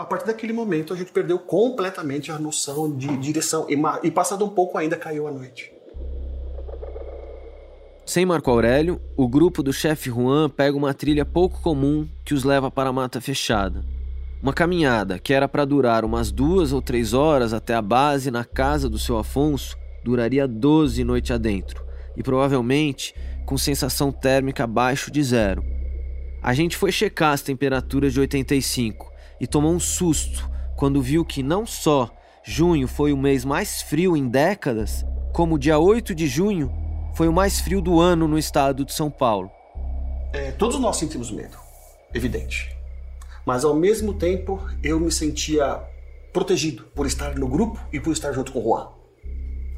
[0.00, 4.42] A partir daquele momento a gente perdeu completamente a noção de direção e, e passado
[4.46, 5.70] um pouco ainda caiu a noite.
[8.06, 12.44] Sem Marco Aurélio, o grupo do chefe Juan pega uma trilha pouco comum que os
[12.44, 13.84] leva para a mata fechada.
[14.42, 18.42] Uma caminhada que era para durar umas duas ou três horas até a base na
[18.42, 21.84] casa do seu Afonso duraria 12 noites adentro
[22.16, 25.62] e provavelmente com sensação térmica abaixo de zero.
[26.42, 29.09] A gente foi checar as temperaturas de 85
[29.40, 32.10] e tomou um susto quando viu que não só
[32.44, 36.72] junho foi o mês mais frio em décadas, como dia 8 de junho
[37.14, 39.50] foi o mais frio do ano no estado de São Paulo.
[40.32, 41.56] É, todos nós sentimos medo,
[42.14, 42.76] evidente.
[43.44, 45.82] Mas ao mesmo tempo eu me sentia
[46.32, 48.88] protegido por estar no grupo e por estar junto com o Juan.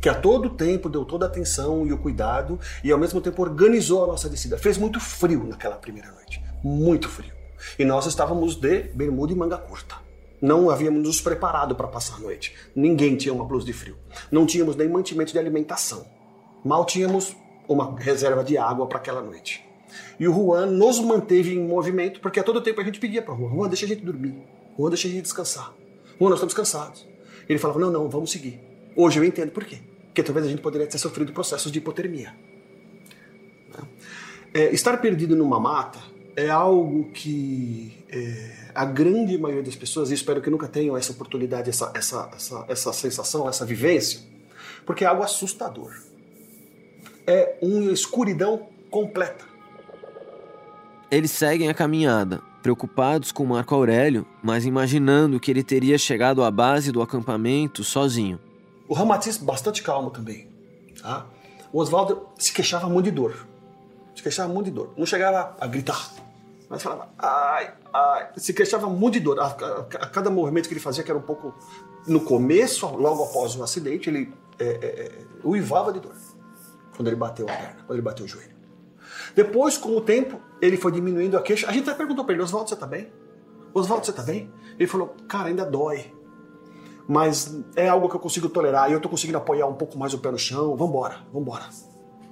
[0.00, 3.40] Que a todo tempo deu toda a atenção e o cuidado e ao mesmo tempo
[3.40, 4.58] organizou a nossa descida.
[4.58, 7.41] Fez muito frio naquela primeira noite, muito frio.
[7.78, 9.96] E nós estávamos de bermuda e manga curta.
[10.40, 12.54] Não havíamos nos preparado para passar a noite.
[12.74, 13.96] Ninguém tinha uma blusa de frio.
[14.30, 16.04] Não tínhamos nem mantimento de alimentação.
[16.64, 17.36] Mal tínhamos
[17.68, 19.64] uma reserva de água para aquela noite.
[20.18, 23.34] E o Juan nos manteve em movimento, porque a todo tempo a gente pedia para
[23.34, 24.34] o Juan: Juan, deixa a gente dormir.
[24.76, 25.72] Juan, deixa a gente descansar.
[26.18, 27.06] Juan, nós estamos cansados.
[27.48, 28.60] Ele falava: Não, não, vamos seguir.
[28.96, 29.78] Hoje eu entendo por quê.
[30.06, 32.34] Porque talvez a gente poderia ter sofrido processos de hipotermia.
[34.52, 35.98] É, estar perdido numa mata
[36.36, 41.12] é algo que é, a grande maioria das pessoas, e espero que nunca tenham essa
[41.12, 44.20] oportunidade, essa, essa, essa, essa sensação, essa vivência,
[44.84, 45.92] porque é algo assustador
[47.26, 49.44] é uma escuridão completa.
[51.10, 56.50] Eles seguem a caminhada, preocupados com Marco Aurélio, mas imaginando que ele teria chegado à
[56.50, 58.40] base do acampamento sozinho.
[58.88, 60.48] O Ramatiz bastante calmo também.
[61.00, 61.26] Tá?
[61.72, 63.46] O Oswaldo se queixava muito de dor.
[64.14, 64.92] Se queixava muito de dor.
[64.96, 66.10] Não chegava a gritar,
[66.72, 68.30] mas falava, ai, ai.
[68.38, 69.38] Se queixava muito de dor.
[69.38, 71.54] A, a- a cada movimento que ele fazia, que era um pouco.
[72.06, 76.14] No começo, logo após o acidente, ele é, é, é, uivava de dor.
[76.96, 78.56] Quando ele bateu a perna, quando ele bateu o joelho.
[79.36, 81.68] Depois, com o tempo, ele foi diminuindo a queixa.
[81.68, 83.12] A gente até perguntou pra ele, Oswaldo, você tá bem?
[83.74, 84.50] Oswaldo, você tá bem?
[84.78, 86.12] Ele falou, cara, ainda dói.
[87.06, 90.14] Mas é algo que eu consigo tolerar e eu tô conseguindo apoiar um pouco mais
[90.14, 90.74] o pé no chão.
[90.76, 91.64] Vambora, vambora.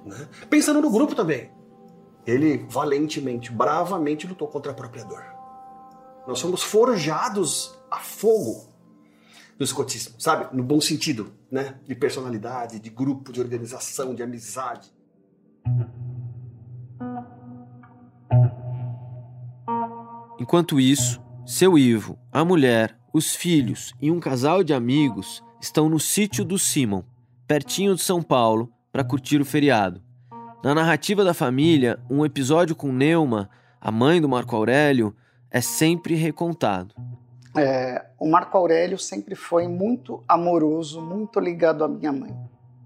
[0.05, 0.27] Né?
[0.49, 1.51] Pensando no grupo também.
[2.25, 5.23] Ele valentemente, bravamente lutou contra a própria dor.
[6.27, 8.69] Nós somos forjados a fogo
[9.57, 10.55] no escotismo, sabe?
[10.55, 11.79] No bom sentido, né?
[11.85, 14.91] De personalidade, de grupo, de organização, de amizade.
[20.39, 25.99] Enquanto isso, seu Ivo, a mulher, os filhos e um casal de amigos estão no
[25.99, 27.03] sítio do Simon,
[27.45, 30.01] pertinho de São Paulo, para curtir o feriado.
[30.63, 33.49] Na narrativa da família, um episódio com Neuma,
[33.79, 35.15] a mãe do Marco Aurélio,
[35.49, 36.93] é sempre recontado.
[37.57, 42.31] É, o Marco Aurélio sempre foi muito amoroso, muito ligado à minha mãe.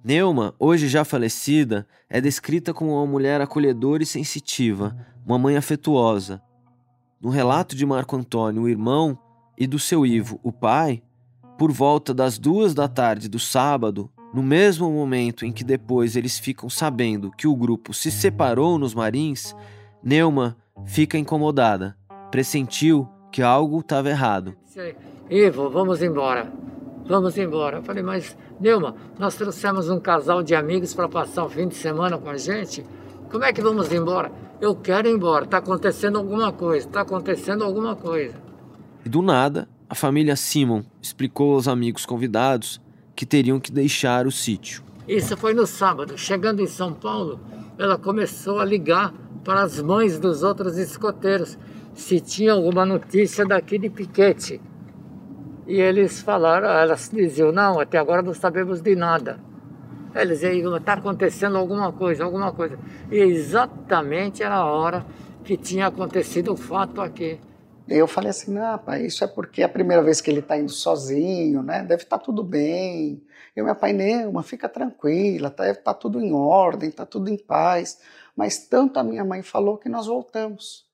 [0.01, 4.95] Neuma, hoje já falecida, é descrita como uma mulher acolhedora e sensitiva,
[5.26, 6.41] uma mãe afetuosa.
[7.19, 9.19] No relato de Marco Antônio, o irmão,
[9.57, 11.03] e do seu Ivo, o pai,
[11.57, 16.38] por volta das duas da tarde do sábado, no mesmo momento em que depois eles
[16.38, 19.55] ficam sabendo que o grupo se separou nos Marins,
[20.03, 21.95] Neuma fica incomodada,
[22.29, 24.53] pressentiu que algo estava errado.
[25.29, 26.51] Ivo, vamos embora.
[27.07, 27.77] Vamos embora.
[27.77, 31.75] Eu falei, mas Neuma, nós trouxemos um casal de amigos para passar o fim de
[31.75, 32.86] semana com a gente.
[33.31, 34.29] Como é que vamos embora?
[34.59, 35.45] Eu quero ir embora.
[35.45, 36.86] Está acontecendo alguma coisa.
[36.86, 38.36] Está acontecendo alguma coisa.
[39.05, 42.81] E do nada, a família Simon explicou aos amigos convidados
[43.16, 44.84] que teriam que deixar o sítio.
[45.07, 46.18] Isso foi no sábado.
[46.18, 47.39] Chegando em São Paulo,
[47.78, 49.13] ela começou a ligar
[49.43, 51.57] para as mães dos outros escoteiros
[51.93, 54.59] se tinha alguma notícia daqui de Piquete.
[55.68, 59.39] E eles falaram, elas diziam, não, até agora não sabemos de nada.
[60.13, 62.78] Eles diziam, está acontecendo alguma coisa, alguma coisa.
[63.11, 65.05] E exatamente era a hora
[65.43, 67.39] que tinha acontecido o fato aqui.
[67.88, 70.57] Eu falei assim, não, pai, isso é porque é a primeira vez que ele está
[70.57, 71.83] indo sozinho, né?
[71.83, 73.21] Deve estar tudo bem.
[73.55, 73.95] E o meu pai,
[74.43, 77.99] fica tranquila, tá, tá tudo em ordem, tá tudo em paz.
[78.36, 80.86] Mas tanto a minha mãe falou que nós voltamos.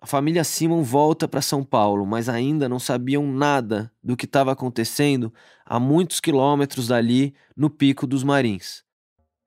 [0.00, 4.52] A família Simon volta para São Paulo, mas ainda não sabiam nada do que estava
[4.52, 5.32] acontecendo
[5.64, 8.82] a muitos quilômetros dali, no Pico dos Marins.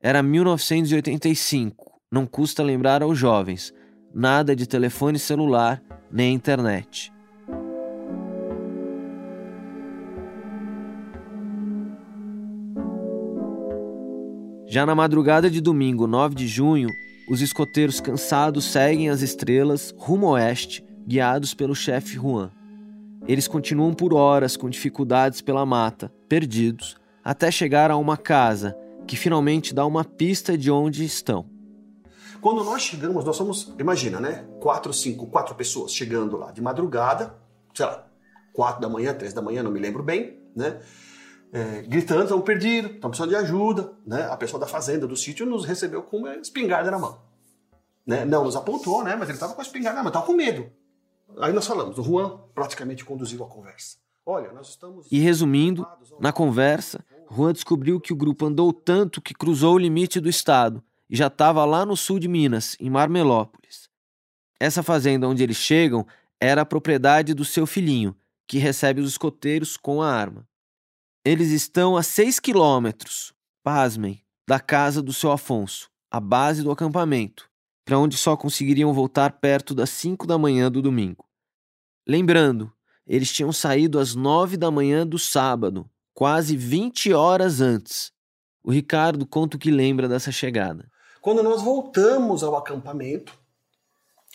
[0.02, 3.72] Era 1985, não custa lembrar aos jovens,
[4.12, 7.12] nada de telefone celular nem internet.
[14.70, 16.90] Já na madrugada de domingo, 9 de junho,
[17.30, 22.52] os escoteiros cansados seguem as estrelas rumo oeste, guiados pelo chefe Juan.
[23.28, 28.76] Eles continuam por horas com dificuldades pela mata, perdidos, até chegar a uma casa
[29.08, 31.57] que finalmente dá uma pista de onde estão.
[32.42, 34.48] Quando nós chegamos, nós somos, imagina, né?
[34.60, 37.36] Quatro, cinco, quatro pessoas chegando lá de madrugada,
[37.74, 38.08] sei lá,
[38.54, 40.80] quatro da manhã, três da manhã, não me lembro bem, né?
[41.52, 44.28] É, gritando, estamos perdidos, estamos precisando de ajuda, né?
[44.30, 47.22] A pessoa da fazenda, do sítio, nos recebeu com uma espingarda na mão.
[48.06, 48.26] Né?
[48.26, 49.16] Não nos apontou, né?
[49.16, 50.70] Mas ele estava com a espingarda na mão, estava com medo.
[51.40, 53.98] Aí nós falamos, o Juan praticamente conduziu a conversa.
[54.26, 55.08] Olha, nós estamos...
[55.12, 55.88] E resumindo,
[56.20, 60.84] na conversa, Juan descobriu que o grupo andou tanto que cruzou o limite do estado
[61.10, 63.90] e já estava lá no sul de Minas, em Marmelópolis.
[64.60, 66.06] Essa fazenda onde eles chegam
[66.40, 68.16] era a propriedade do seu filhinho,
[68.48, 70.48] que recebe os escoteiros com a arma.
[71.26, 73.34] Eles estão a seis quilômetros,
[73.64, 77.50] pasmem, da casa do seu Afonso, a base do acampamento,
[77.84, 81.26] para onde só conseguiriam voltar perto das cinco da manhã do domingo.
[82.08, 82.72] Lembrando,
[83.06, 88.12] eles tinham saído às nove da manhã do sábado, quase 20 horas antes.
[88.64, 90.90] O Ricardo conta o que lembra dessa chegada.
[91.28, 93.38] Quando nós voltamos ao acampamento,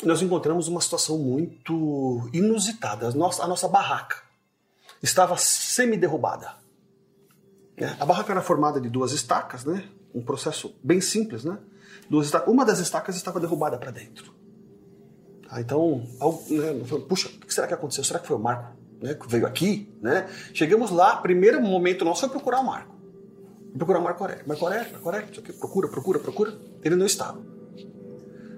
[0.05, 3.09] nós encontramos uma situação muito inusitada.
[3.09, 4.17] A nossa, barraca
[5.03, 6.55] estava semi-derrubada.
[7.79, 7.97] né?
[7.99, 9.89] A barraca era formada de duas estacas, né?
[10.15, 11.45] um processo bem simples.
[11.45, 11.57] Né?
[12.11, 12.53] Duas estacas.
[12.53, 14.35] Uma das estacas estava derrubada para dentro.
[15.49, 16.07] Ah, então,
[16.51, 16.75] né,
[17.09, 18.05] puxa, o que será que aconteceu?
[18.05, 19.91] Será que foi o Marco né, que veio aqui?
[20.03, 20.29] Né?
[20.53, 22.95] Chegamos lá, primeiro momento nosso foi procurar o Marco.
[23.77, 24.45] Procurar Marco Aurélio.
[24.47, 26.59] Marco Aurélio, Marco Aurélio, aqui, procura, procura, procura.
[26.83, 27.41] Ele não estava.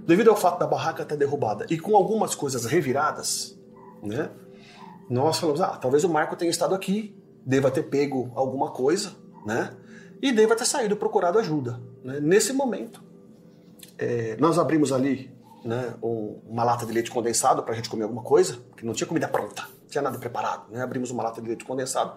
[0.07, 3.59] Devido ao fato da barraca estar derrubada e com algumas coisas reviradas,
[4.03, 4.31] né,
[5.09, 9.13] nós falamos, ah, talvez o Marco tenha estado aqui, deva ter pego alguma coisa,
[9.47, 9.75] né,
[10.21, 11.81] e deva ter saído procurado ajuda.
[12.03, 12.21] Né?
[12.21, 13.03] Nesse momento,
[13.99, 15.35] é, nós abrimos ali
[15.65, 18.93] né, um, uma lata de leite condensado para a gente comer alguma coisa, porque não
[18.93, 20.71] tinha comida pronta, não tinha nada preparado.
[20.71, 20.83] Né?
[20.83, 22.15] Abrimos uma lata de leite condensado,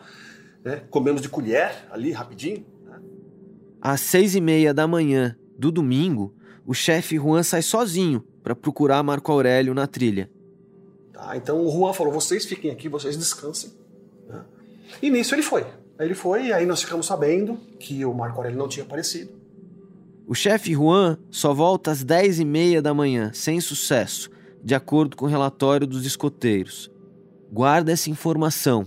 [0.63, 0.83] né?
[0.89, 2.65] comemos de colher ali rapidinho.
[3.81, 6.33] Às seis e meia da manhã do domingo,
[6.65, 10.29] o chefe Juan sai sozinho para procurar Marco Aurélio na trilha.
[11.13, 13.71] Tá, então o Juan falou: vocês fiquem aqui, vocês descansem.
[14.27, 14.41] Né?
[15.01, 15.63] E nisso ele foi.
[15.97, 19.31] Aí ele foi, e aí nós ficamos sabendo que o Marco Aurélio não tinha aparecido.
[20.27, 24.29] O chefe Juan só volta às 10 e meia da manhã, sem sucesso,
[24.63, 26.91] de acordo com o relatório dos escoteiros.
[27.51, 28.85] Guarda essa informação,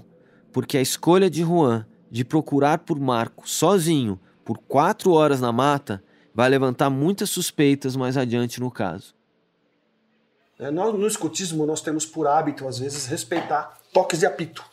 [0.53, 4.20] porque a escolha de Juan de procurar por Marco sozinho
[4.51, 6.03] por quatro horas na mata
[6.35, 9.15] vai levantar muitas suspeitas mais adiante no caso.
[10.59, 14.65] É, nós, no escotismo, nós temos por hábito, às vezes, respeitar toques de apito.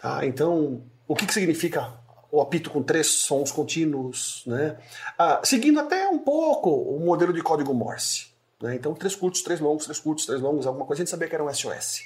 [0.00, 0.24] Tá?
[0.24, 1.92] Então, o que, que significa
[2.32, 4.78] o apito com três sons contínuos, né?
[5.18, 8.28] Ah, seguindo até um pouco o modelo de código Morse.
[8.62, 8.76] Né?
[8.76, 11.34] Então, três curtos, três longos, três curtos, três longos, alguma coisa, a gente sabia que
[11.34, 12.00] era um SOS.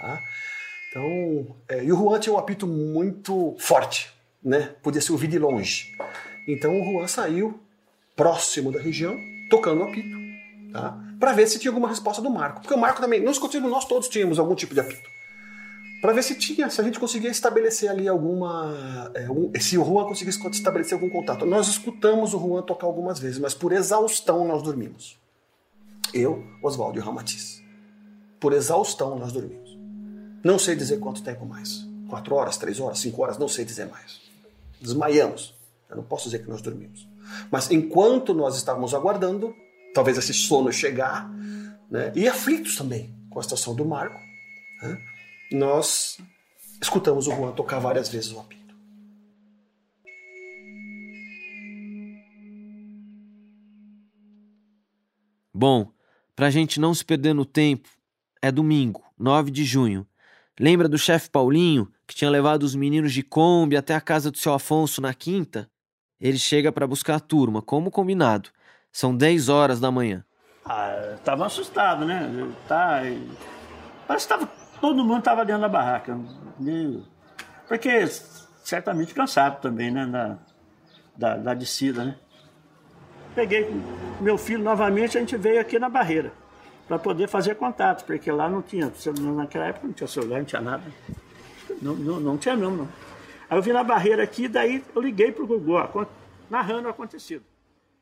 [0.00, 0.18] Tá?
[0.88, 4.14] Então, é, e o Juan tinha um apito muito forte,
[4.44, 4.74] né?
[4.82, 5.96] podia ser ouvido de longe.
[6.46, 7.58] Então, o Juan saiu
[8.14, 9.16] próximo da região,
[9.48, 10.16] tocando o apito,
[10.72, 10.98] tá?
[11.18, 12.60] para ver se tinha alguma resposta do Marco.
[12.60, 15.14] Porque o Marco também, no escotismo, nós todos tínhamos algum tipo de apito
[16.04, 19.10] para ver se tinha, se a gente conseguia estabelecer ali alguma.
[19.14, 21.46] É, um, se o Juan conseguisse estabelecer algum contato.
[21.46, 25.18] Nós escutamos o Juan tocar algumas vezes, mas por exaustão nós dormimos.
[26.12, 27.62] Eu, Oswaldo e o Ramatiz.
[28.38, 29.78] Por exaustão nós dormimos.
[30.44, 31.88] Não sei dizer quanto tempo mais.
[32.10, 34.20] Quatro horas, três horas, cinco horas, não sei dizer mais.
[34.80, 35.54] Desmaiamos.
[35.88, 37.08] Eu não posso dizer que nós dormimos.
[37.50, 39.54] Mas enquanto nós estávamos aguardando,
[39.94, 41.30] talvez esse sono chegar,
[41.90, 44.18] né, e aflitos também com a situação do Marco,
[44.82, 44.98] né,
[45.52, 46.18] nós
[46.80, 48.74] escutamos o Juan tocar várias vezes o apito.
[55.52, 55.92] Bom,
[56.34, 57.88] pra gente não se perder no tempo,
[58.42, 60.06] é domingo, 9 de junho.
[60.58, 64.38] Lembra do chefe Paulinho, que tinha levado os meninos de Kombi até a casa do
[64.38, 65.68] seu Afonso na quinta?
[66.20, 68.50] Ele chega para buscar a turma, como combinado.
[68.92, 70.24] São 10 horas da manhã.
[70.64, 72.30] Ah, tava assustado, né?
[72.66, 73.02] Tá,
[74.06, 74.46] parece que tava
[74.80, 76.18] todo mundo estava dentro da barraca.
[77.66, 78.06] Porque
[78.62, 80.06] certamente cansado também, né?
[80.06, 80.38] Da,
[81.16, 82.16] da, da descida, né?
[83.34, 83.68] Peguei
[84.20, 86.32] meu filho novamente, a gente veio aqui na barreira
[86.86, 88.92] para poder fazer contato, porque lá não tinha,
[89.34, 90.82] naquela época não tinha celular, não tinha nada.
[91.84, 92.88] Não, não, não tinha mesmo, não.
[93.50, 95.74] Aí eu vim na barreira aqui, daí eu liguei pro Gugu,
[96.48, 97.44] narrando o acontecido.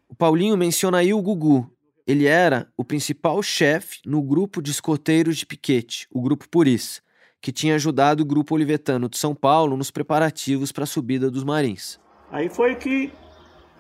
[0.09, 1.69] O Paulinho menciona aí o Gugu,
[2.07, 7.03] ele era o principal chefe no grupo de escoteiros de piquete, o Grupo Puris,
[7.41, 11.43] que tinha ajudado o Grupo Olivetano de São Paulo nos preparativos para a subida dos
[11.43, 11.99] Marins.
[12.31, 13.13] Aí foi que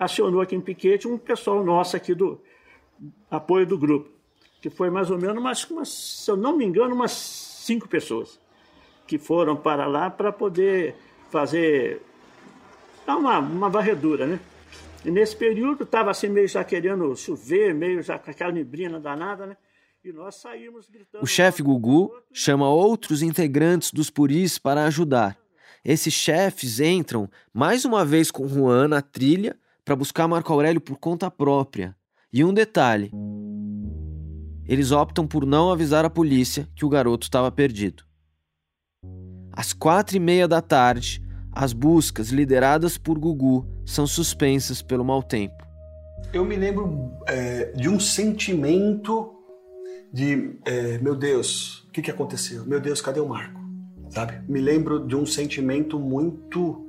[0.00, 2.40] acionou aqui em Piquete um pessoal nosso aqui do
[3.30, 4.10] apoio do grupo,
[4.60, 8.41] que foi mais ou menos, umas, umas, se eu não me engano, umas cinco pessoas
[9.12, 10.94] que foram para lá para poder
[11.28, 12.00] fazer
[13.06, 14.40] uma, uma varredura, né?
[15.04, 19.44] E nesse período estava assim meio já querendo chover, meio já com aquela neblina danada,
[19.44, 19.54] né?
[20.02, 21.22] E nós saímos gritando.
[21.22, 25.36] O chefe Gugu chama outros integrantes dos Puris para ajudar.
[25.84, 29.54] Esses chefes entram mais uma vez com Juan na trilha
[29.84, 31.94] para buscar Marco Aurélio por conta própria.
[32.32, 33.10] E um detalhe:
[34.66, 38.10] eles optam por não avisar a polícia que o garoto estava perdido.
[39.52, 41.22] Às quatro e meia da tarde,
[41.52, 45.66] as buscas lideradas por Gugu são suspensas pelo mau tempo.
[46.32, 49.34] Eu me lembro é, de um sentimento
[50.12, 52.64] de, é, meu Deus, o que, que aconteceu?
[52.64, 53.60] Meu Deus, cadê o Marco?
[54.08, 54.42] Sabe?
[54.48, 56.88] Me lembro de um sentimento muito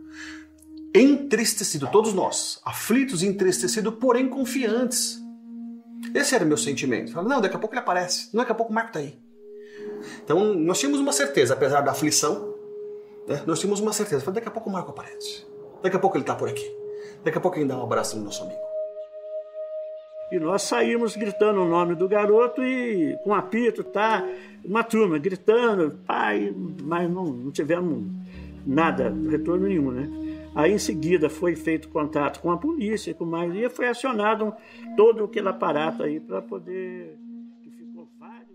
[0.95, 5.19] entristecido, todos nós, aflitos e entristecidos, porém confiantes.
[6.13, 7.11] Esse era o meu sentimento.
[7.11, 9.17] Falei, não, daqui a pouco ele aparece, daqui a pouco o Marco está aí.
[10.23, 12.52] Então, nós tínhamos uma certeza, apesar da aflição,
[13.27, 13.43] né?
[13.45, 14.29] Nós tínhamos uma certeza.
[14.31, 15.45] Daqui a pouco o Marco aparece.
[15.81, 16.65] Daqui a pouco ele está por aqui.
[17.23, 18.59] Daqui a pouco ele dá um abraço no nosso amigo.
[20.31, 24.27] E nós saímos gritando o nome do garoto e com apito, tá?
[24.65, 28.03] Uma turma gritando, pai, mas não, não tivemos
[28.65, 30.09] nada, retorno nenhum, né?
[30.55, 34.53] Aí em seguida foi feito contato com a polícia, com mais, e foi acionado
[34.95, 37.17] todo aquele aparato aí para poder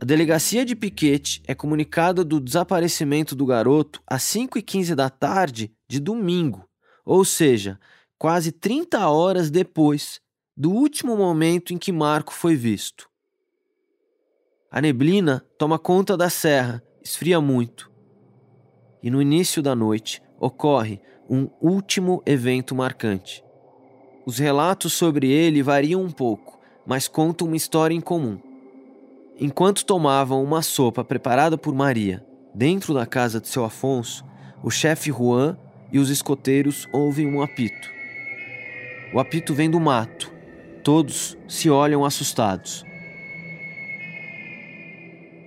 [0.00, 5.98] a delegacia de Piquete é comunicada do desaparecimento do garoto às 5h15 da tarde de
[5.98, 6.68] domingo,
[7.04, 7.80] ou seja,
[8.16, 10.20] quase 30 horas depois
[10.56, 13.10] do último momento em que Marco foi visto.
[14.70, 17.90] A neblina toma conta da serra, esfria muito.
[19.02, 23.42] E no início da noite ocorre um último evento marcante.
[24.24, 28.47] Os relatos sobre ele variam um pouco, mas contam uma história em comum.
[29.40, 34.24] Enquanto tomavam uma sopa preparada por Maria dentro da casa de seu Afonso,
[34.64, 35.56] o chefe Juan
[35.92, 37.88] e os escoteiros ouvem um apito.
[39.14, 40.32] O apito vem do mato.
[40.82, 42.84] Todos se olham assustados.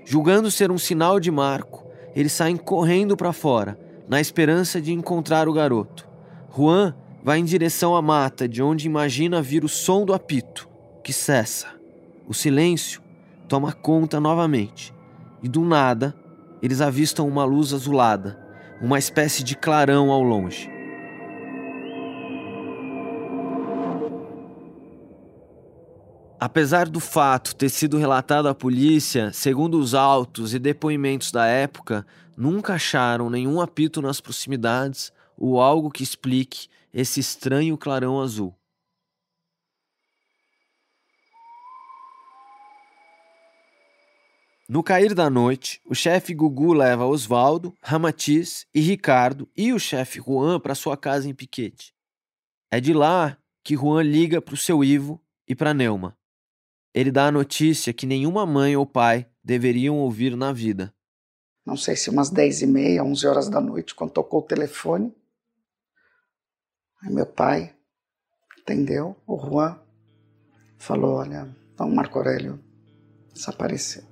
[0.06, 1.86] Julgando ser um sinal de Marco,
[2.16, 3.78] eles saem correndo para fora,
[4.08, 6.08] na esperança de encontrar o garoto.
[6.56, 10.70] Juan vai em direção à mata, de onde imagina vir o som do apito,
[11.04, 11.68] que cessa.
[12.28, 13.01] O silêncio
[13.52, 14.94] toma conta novamente,
[15.44, 16.16] e do nada
[16.62, 18.40] eles avistam uma luz azulada,
[18.82, 20.72] uma espécie de clarão ao longe.
[26.40, 32.08] Apesar do fato ter sido relatado à polícia, segundo os autos e depoimentos da época,
[32.38, 38.56] nunca acharam nenhum apito nas proximidades ou algo que explique esse estranho clarão azul.
[44.74, 50.22] No cair da noite, o chefe Gugu leva Osvaldo, Ramatiz e Ricardo e o chefe
[50.22, 51.94] Juan para sua casa em Piquete.
[52.72, 56.18] É de lá que Juan liga para o seu Ivo e para Neuma.
[56.94, 60.96] Ele dá a notícia que nenhuma mãe ou pai deveriam ouvir na vida.
[61.66, 65.14] Não sei se umas 10 e meia, 11 horas da noite, quando tocou o telefone.
[67.02, 67.76] Aí meu pai
[68.58, 69.78] entendeu, o Juan
[70.78, 72.58] falou, olha, então Marco Aurélio
[73.34, 74.11] desapareceu.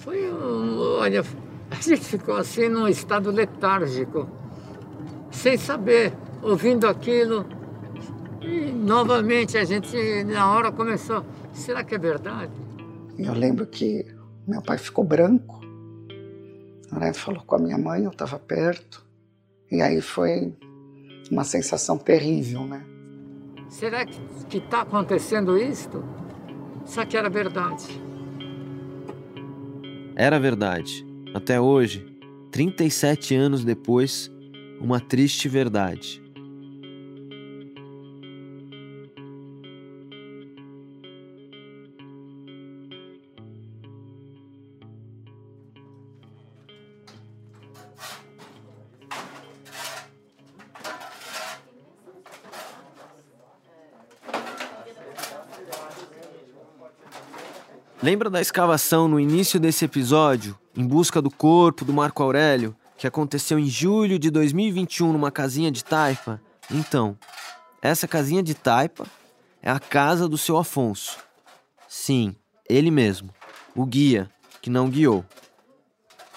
[0.00, 1.22] Foi, olha,
[1.70, 4.28] a gente ficou assim num estado letárgico,
[5.30, 7.46] sem saber, ouvindo aquilo.
[8.40, 12.52] E novamente a gente, na hora, começou Será que é verdade?
[13.18, 14.06] Eu lembro que
[14.46, 15.60] meu pai ficou branco.
[16.92, 17.12] Né?
[17.12, 19.04] Falou com a minha mãe, eu estava perto.
[19.70, 20.56] E aí foi
[21.30, 22.84] uma sensação terrível, né?
[23.68, 26.02] Será que está acontecendo isto?
[26.84, 28.09] Será que era verdade?
[30.20, 31.02] Era verdade.
[31.32, 32.04] Até hoje,
[32.50, 34.30] 37 anos depois,
[34.78, 36.19] uma triste verdade.
[58.02, 63.06] Lembra da escavação no início desse episódio, em busca do corpo do Marco Aurélio, que
[63.06, 66.40] aconteceu em julho de 2021 numa casinha de taipa?
[66.70, 67.18] Então,
[67.82, 69.06] essa casinha de taipa
[69.60, 71.18] é a casa do seu Afonso.
[71.86, 72.34] Sim,
[72.66, 73.28] ele mesmo,
[73.76, 74.30] o guia,
[74.62, 75.22] que não guiou.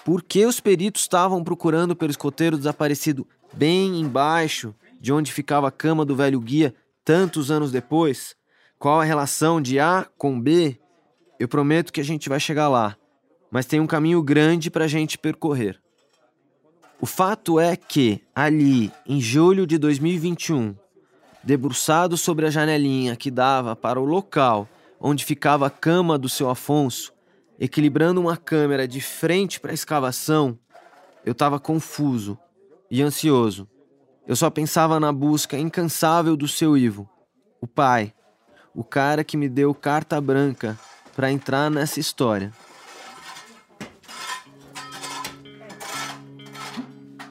[0.04, 5.72] Por que os peritos estavam procurando pelo escoteiro desaparecido bem embaixo de onde ficava a
[5.72, 8.36] cama do velho guia tantos anos depois?
[8.78, 10.78] Qual a relação de A com B
[11.38, 12.96] eu prometo que a gente vai chegar lá,
[13.50, 15.80] mas tem um caminho grande para a gente percorrer.
[17.00, 20.74] O fato é que, ali, em julho de 2021,
[21.42, 24.68] debruçado sobre a janelinha que dava para o local
[25.00, 27.12] onde ficava a cama do seu Afonso,
[27.60, 30.58] equilibrando uma câmera de frente para a escavação,
[31.26, 32.38] eu estava confuso
[32.90, 33.68] e ansioso.
[34.26, 37.08] Eu só pensava na busca incansável do seu Ivo,
[37.60, 38.14] o pai,
[38.74, 40.78] o cara que me deu carta branca
[41.14, 42.52] para entrar nessa história.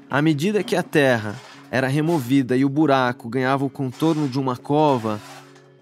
[0.09, 1.35] À medida que a terra
[1.71, 5.19] era removida e o buraco ganhava o contorno de uma cova,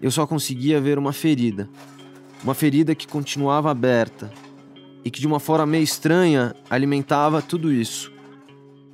[0.00, 1.68] eu só conseguia ver uma ferida.
[2.42, 4.32] Uma ferida que continuava aberta
[5.04, 8.10] e que, de uma forma meio estranha, alimentava tudo isso.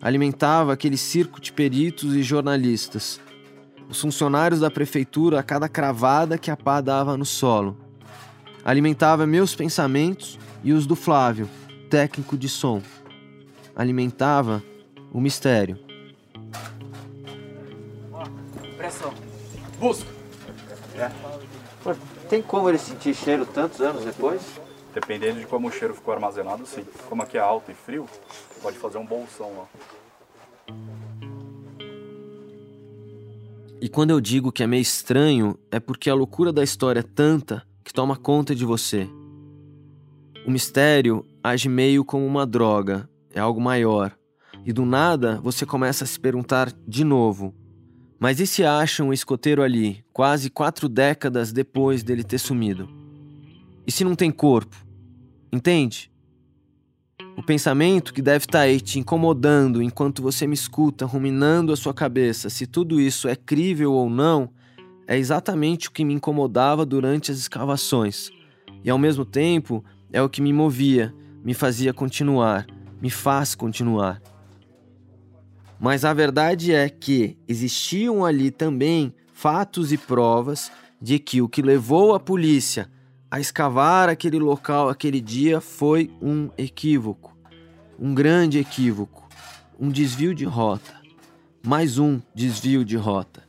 [0.03, 3.21] Alimentava aquele circo de peritos e jornalistas,
[3.89, 7.88] os funcionários da prefeitura a cada cravada que a pá dava no solo
[8.69, 11.49] Alimentava meus pensamentos e os do Flávio,
[11.89, 12.82] técnico de som.
[13.74, 14.62] Alimentava
[15.11, 15.78] o mistério.
[18.77, 19.15] Pressão.
[19.78, 20.07] Busca.
[20.99, 21.11] É.
[22.28, 24.43] Tem como ele sentir cheiro tantos anos depois?
[24.93, 26.85] Dependendo de como o cheiro ficou armazenado, sim.
[27.09, 28.07] Como aqui é alto e frio,
[28.61, 29.66] pode fazer um bolsão lá.
[33.81, 37.03] E quando eu digo que é meio estranho, é porque a loucura da história é
[37.03, 39.09] tanta que toma conta de você.
[40.47, 44.15] O mistério age meio como uma droga, é algo maior.
[44.62, 47.55] E do nada você começa a se perguntar de novo:
[48.20, 52.86] mas e se acham um escoteiro ali, quase quatro décadas depois dele ter sumido?
[53.86, 54.77] E se não tem corpo?
[55.51, 56.12] Entende?
[57.39, 61.77] O pensamento que deve estar tá aí te incomodando enquanto você me escuta ruminando a
[61.77, 64.51] sua cabeça se tudo isso é crível ou não
[65.09, 68.31] é exatamente o que me incomodava durante as escavações.
[68.85, 69.83] E ao mesmo tempo,
[70.13, 72.67] é o que me movia, me fazia continuar,
[73.01, 74.21] me faz continuar.
[75.81, 80.71] Mas a verdade é que existiam ali também fatos e provas
[81.01, 82.91] de que o que levou a polícia
[83.31, 87.35] a escavar aquele local aquele dia foi um equívoco,
[87.99, 89.27] um grande equívoco,
[89.81, 90.93] um desvio de rota,
[91.65, 93.48] mais um desvio de rota.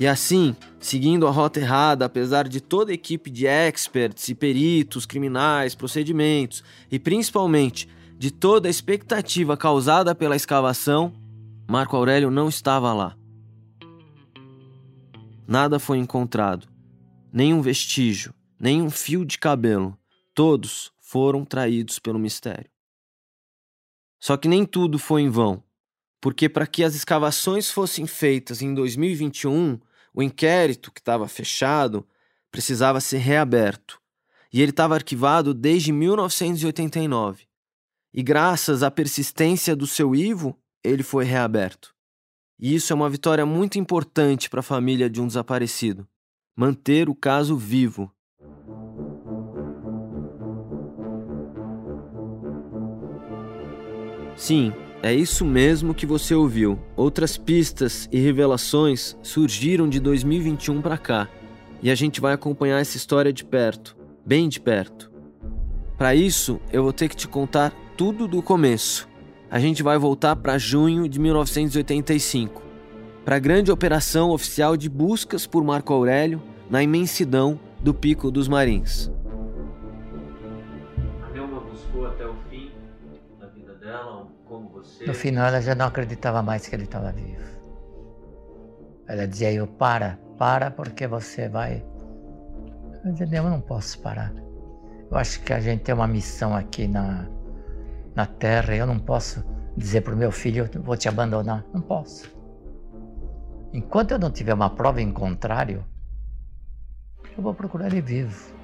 [0.00, 5.04] E assim, seguindo a rota errada, apesar de toda a equipe de experts e peritos,
[5.04, 7.86] criminais, procedimentos e principalmente
[8.16, 11.12] de toda a expectativa causada pela escavação,
[11.68, 13.14] Marco Aurélio não estava lá.
[15.46, 16.66] Nada foi encontrado,
[17.30, 19.98] nenhum vestígio, nenhum fio de cabelo.
[20.32, 22.70] Todos foram traídos pelo mistério.
[24.18, 25.62] Só que nem tudo foi em vão,
[26.22, 29.78] porque para que as escavações fossem feitas em 2021,
[30.12, 32.06] o inquérito que estava fechado
[32.50, 34.00] precisava ser reaberto.
[34.52, 37.50] E ele estava arquivado desde 1989
[38.12, 41.94] e graças à persistência do seu Ivo, ele foi reaberto.
[42.58, 46.06] E isso é uma vitória muito importante para a família de um desaparecido
[46.56, 48.12] manter o caso vivo.
[54.36, 56.78] Sim, é isso mesmo que você ouviu.
[56.96, 61.28] Outras pistas e revelações surgiram de 2021 para cá,
[61.82, 65.10] e a gente vai acompanhar essa história de perto, bem de perto.
[65.96, 69.08] Para isso, eu vou ter que te contar tudo do começo.
[69.50, 72.62] A gente vai voltar para junho de 1985,
[73.24, 78.48] para a grande operação oficial de buscas por Marco Aurélio na imensidão do Pico dos
[78.48, 79.10] Marins.
[85.06, 87.42] No final, ela já não acreditava mais que ele estava vivo.
[89.06, 91.84] Ela dizia: Eu para, para, porque você vai.
[93.04, 94.32] Eu dizia: Eu não posso parar.
[95.10, 97.26] Eu acho que a gente tem uma missão aqui na,
[98.14, 98.74] na terra.
[98.74, 99.44] Eu não posso
[99.76, 101.64] dizer para o meu filho, eu vou te abandonar.
[101.72, 102.30] Não posso.
[103.72, 105.84] Enquanto eu não tiver uma prova em contrário,
[107.36, 108.54] eu vou procurar ele vivo.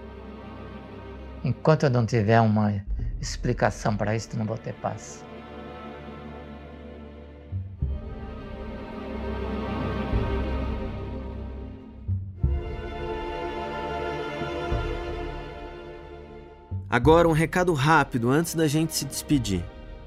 [1.44, 2.84] Enquanto eu não tiver uma
[3.20, 5.24] explicação para isso, não vou ter paz.
[16.96, 19.62] Agora um recado rápido antes da gente se despedir.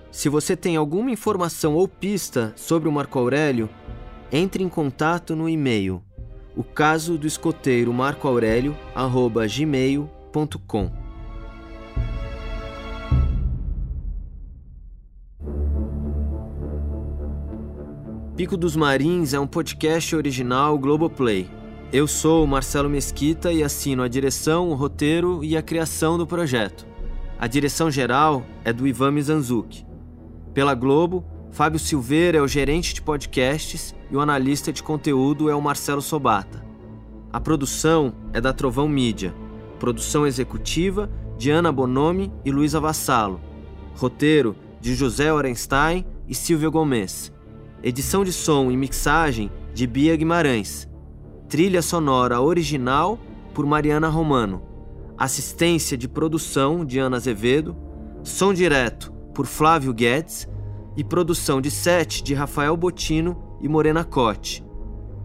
[0.09, 3.69] Se você tem alguma informação ou pista sobre o Marco Aurélio,
[4.31, 6.01] entre em contato no e-mail
[6.55, 8.75] o caso do escoteiro Marco Aurélio
[9.55, 10.91] gmail.com.
[18.35, 21.58] Pico dos Marins é um podcast original Globoplay.
[21.91, 26.27] Eu sou o Marcelo Mesquita e assino a direção, o roteiro e a criação do
[26.27, 26.85] projeto.
[27.39, 29.87] A direção geral é do Ivan Mizanzuki.
[30.53, 35.55] Pela Globo, Fábio Silveira é o gerente de podcasts e o analista de conteúdo é
[35.55, 36.63] o Marcelo Sobata.
[37.33, 39.33] A produção é da Trovão Mídia.
[39.79, 41.09] Produção executiva
[41.39, 43.41] de Ana Bonomi e Luísa Vassalo.
[43.95, 47.33] Roteiro de José Orenstein e Silvio Gomes.
[47.81, 50.88] Edição de som e mixagem de Bia Guimarães.
[51.49, 53.17] Trilha sonora original
[53.55, 54.61] por Mariana Romano.
[55.17, 57.75] Assistência de produção de Ana Azevedo.
[58.21, 60.47] Som direto por Flávio Guedes.
[60.95, 64.63] E produção de set de Rafael Botino e Morena Cote.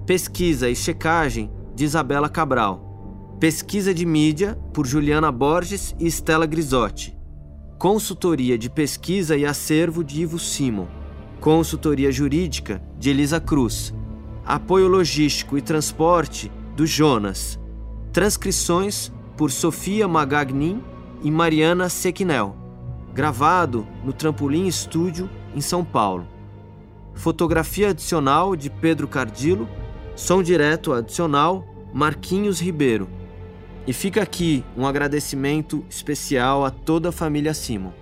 [0.07, 3.37] Pesquisa e checagem de Isabela Cabral.
[3.39, 7.15] Pesquisa de mídia por Juliana Borges e Stella Grisotti.
[7.79, 10.87] Consultoria de pesquisa e acervo de Ivo Simon.
[11.39, 13.93] Consultoria jurídica de Elisa Cruz
[14.47, 17.59] Apoio logístico e transporte do Jonas.
[18.13, 20.83] Transcrições por Sofia Magagnin
[21.23, 22.55] e Mariana Sequinel.
[23.15, 26.29] Gravado no Trampolim Estúdio, em São Paulo.
[27.15, 29.67] Fotografia adicional de Pedro Cardilo.
[30.15, 31.65] Som direto adicional
[31.95, 33.09] Marquinhos Ribeiro.
[33.87, 37.93] E fica aqui um agradecimento especial a toda a família Simon.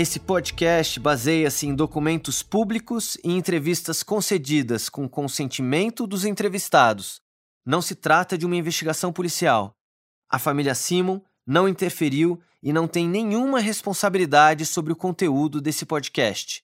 [0.00, 7.20] Esse podcast baseia-se em documentos públicos e entrevistas concedidas com consentimento dos entrevistados.
[7.66, 9.74] Não se trata de uma investigação policial.
[10.30, 16.62] A família Simon não interferiu e não tem nenhuma responsabilidade sobre o conteúdo desse podcast.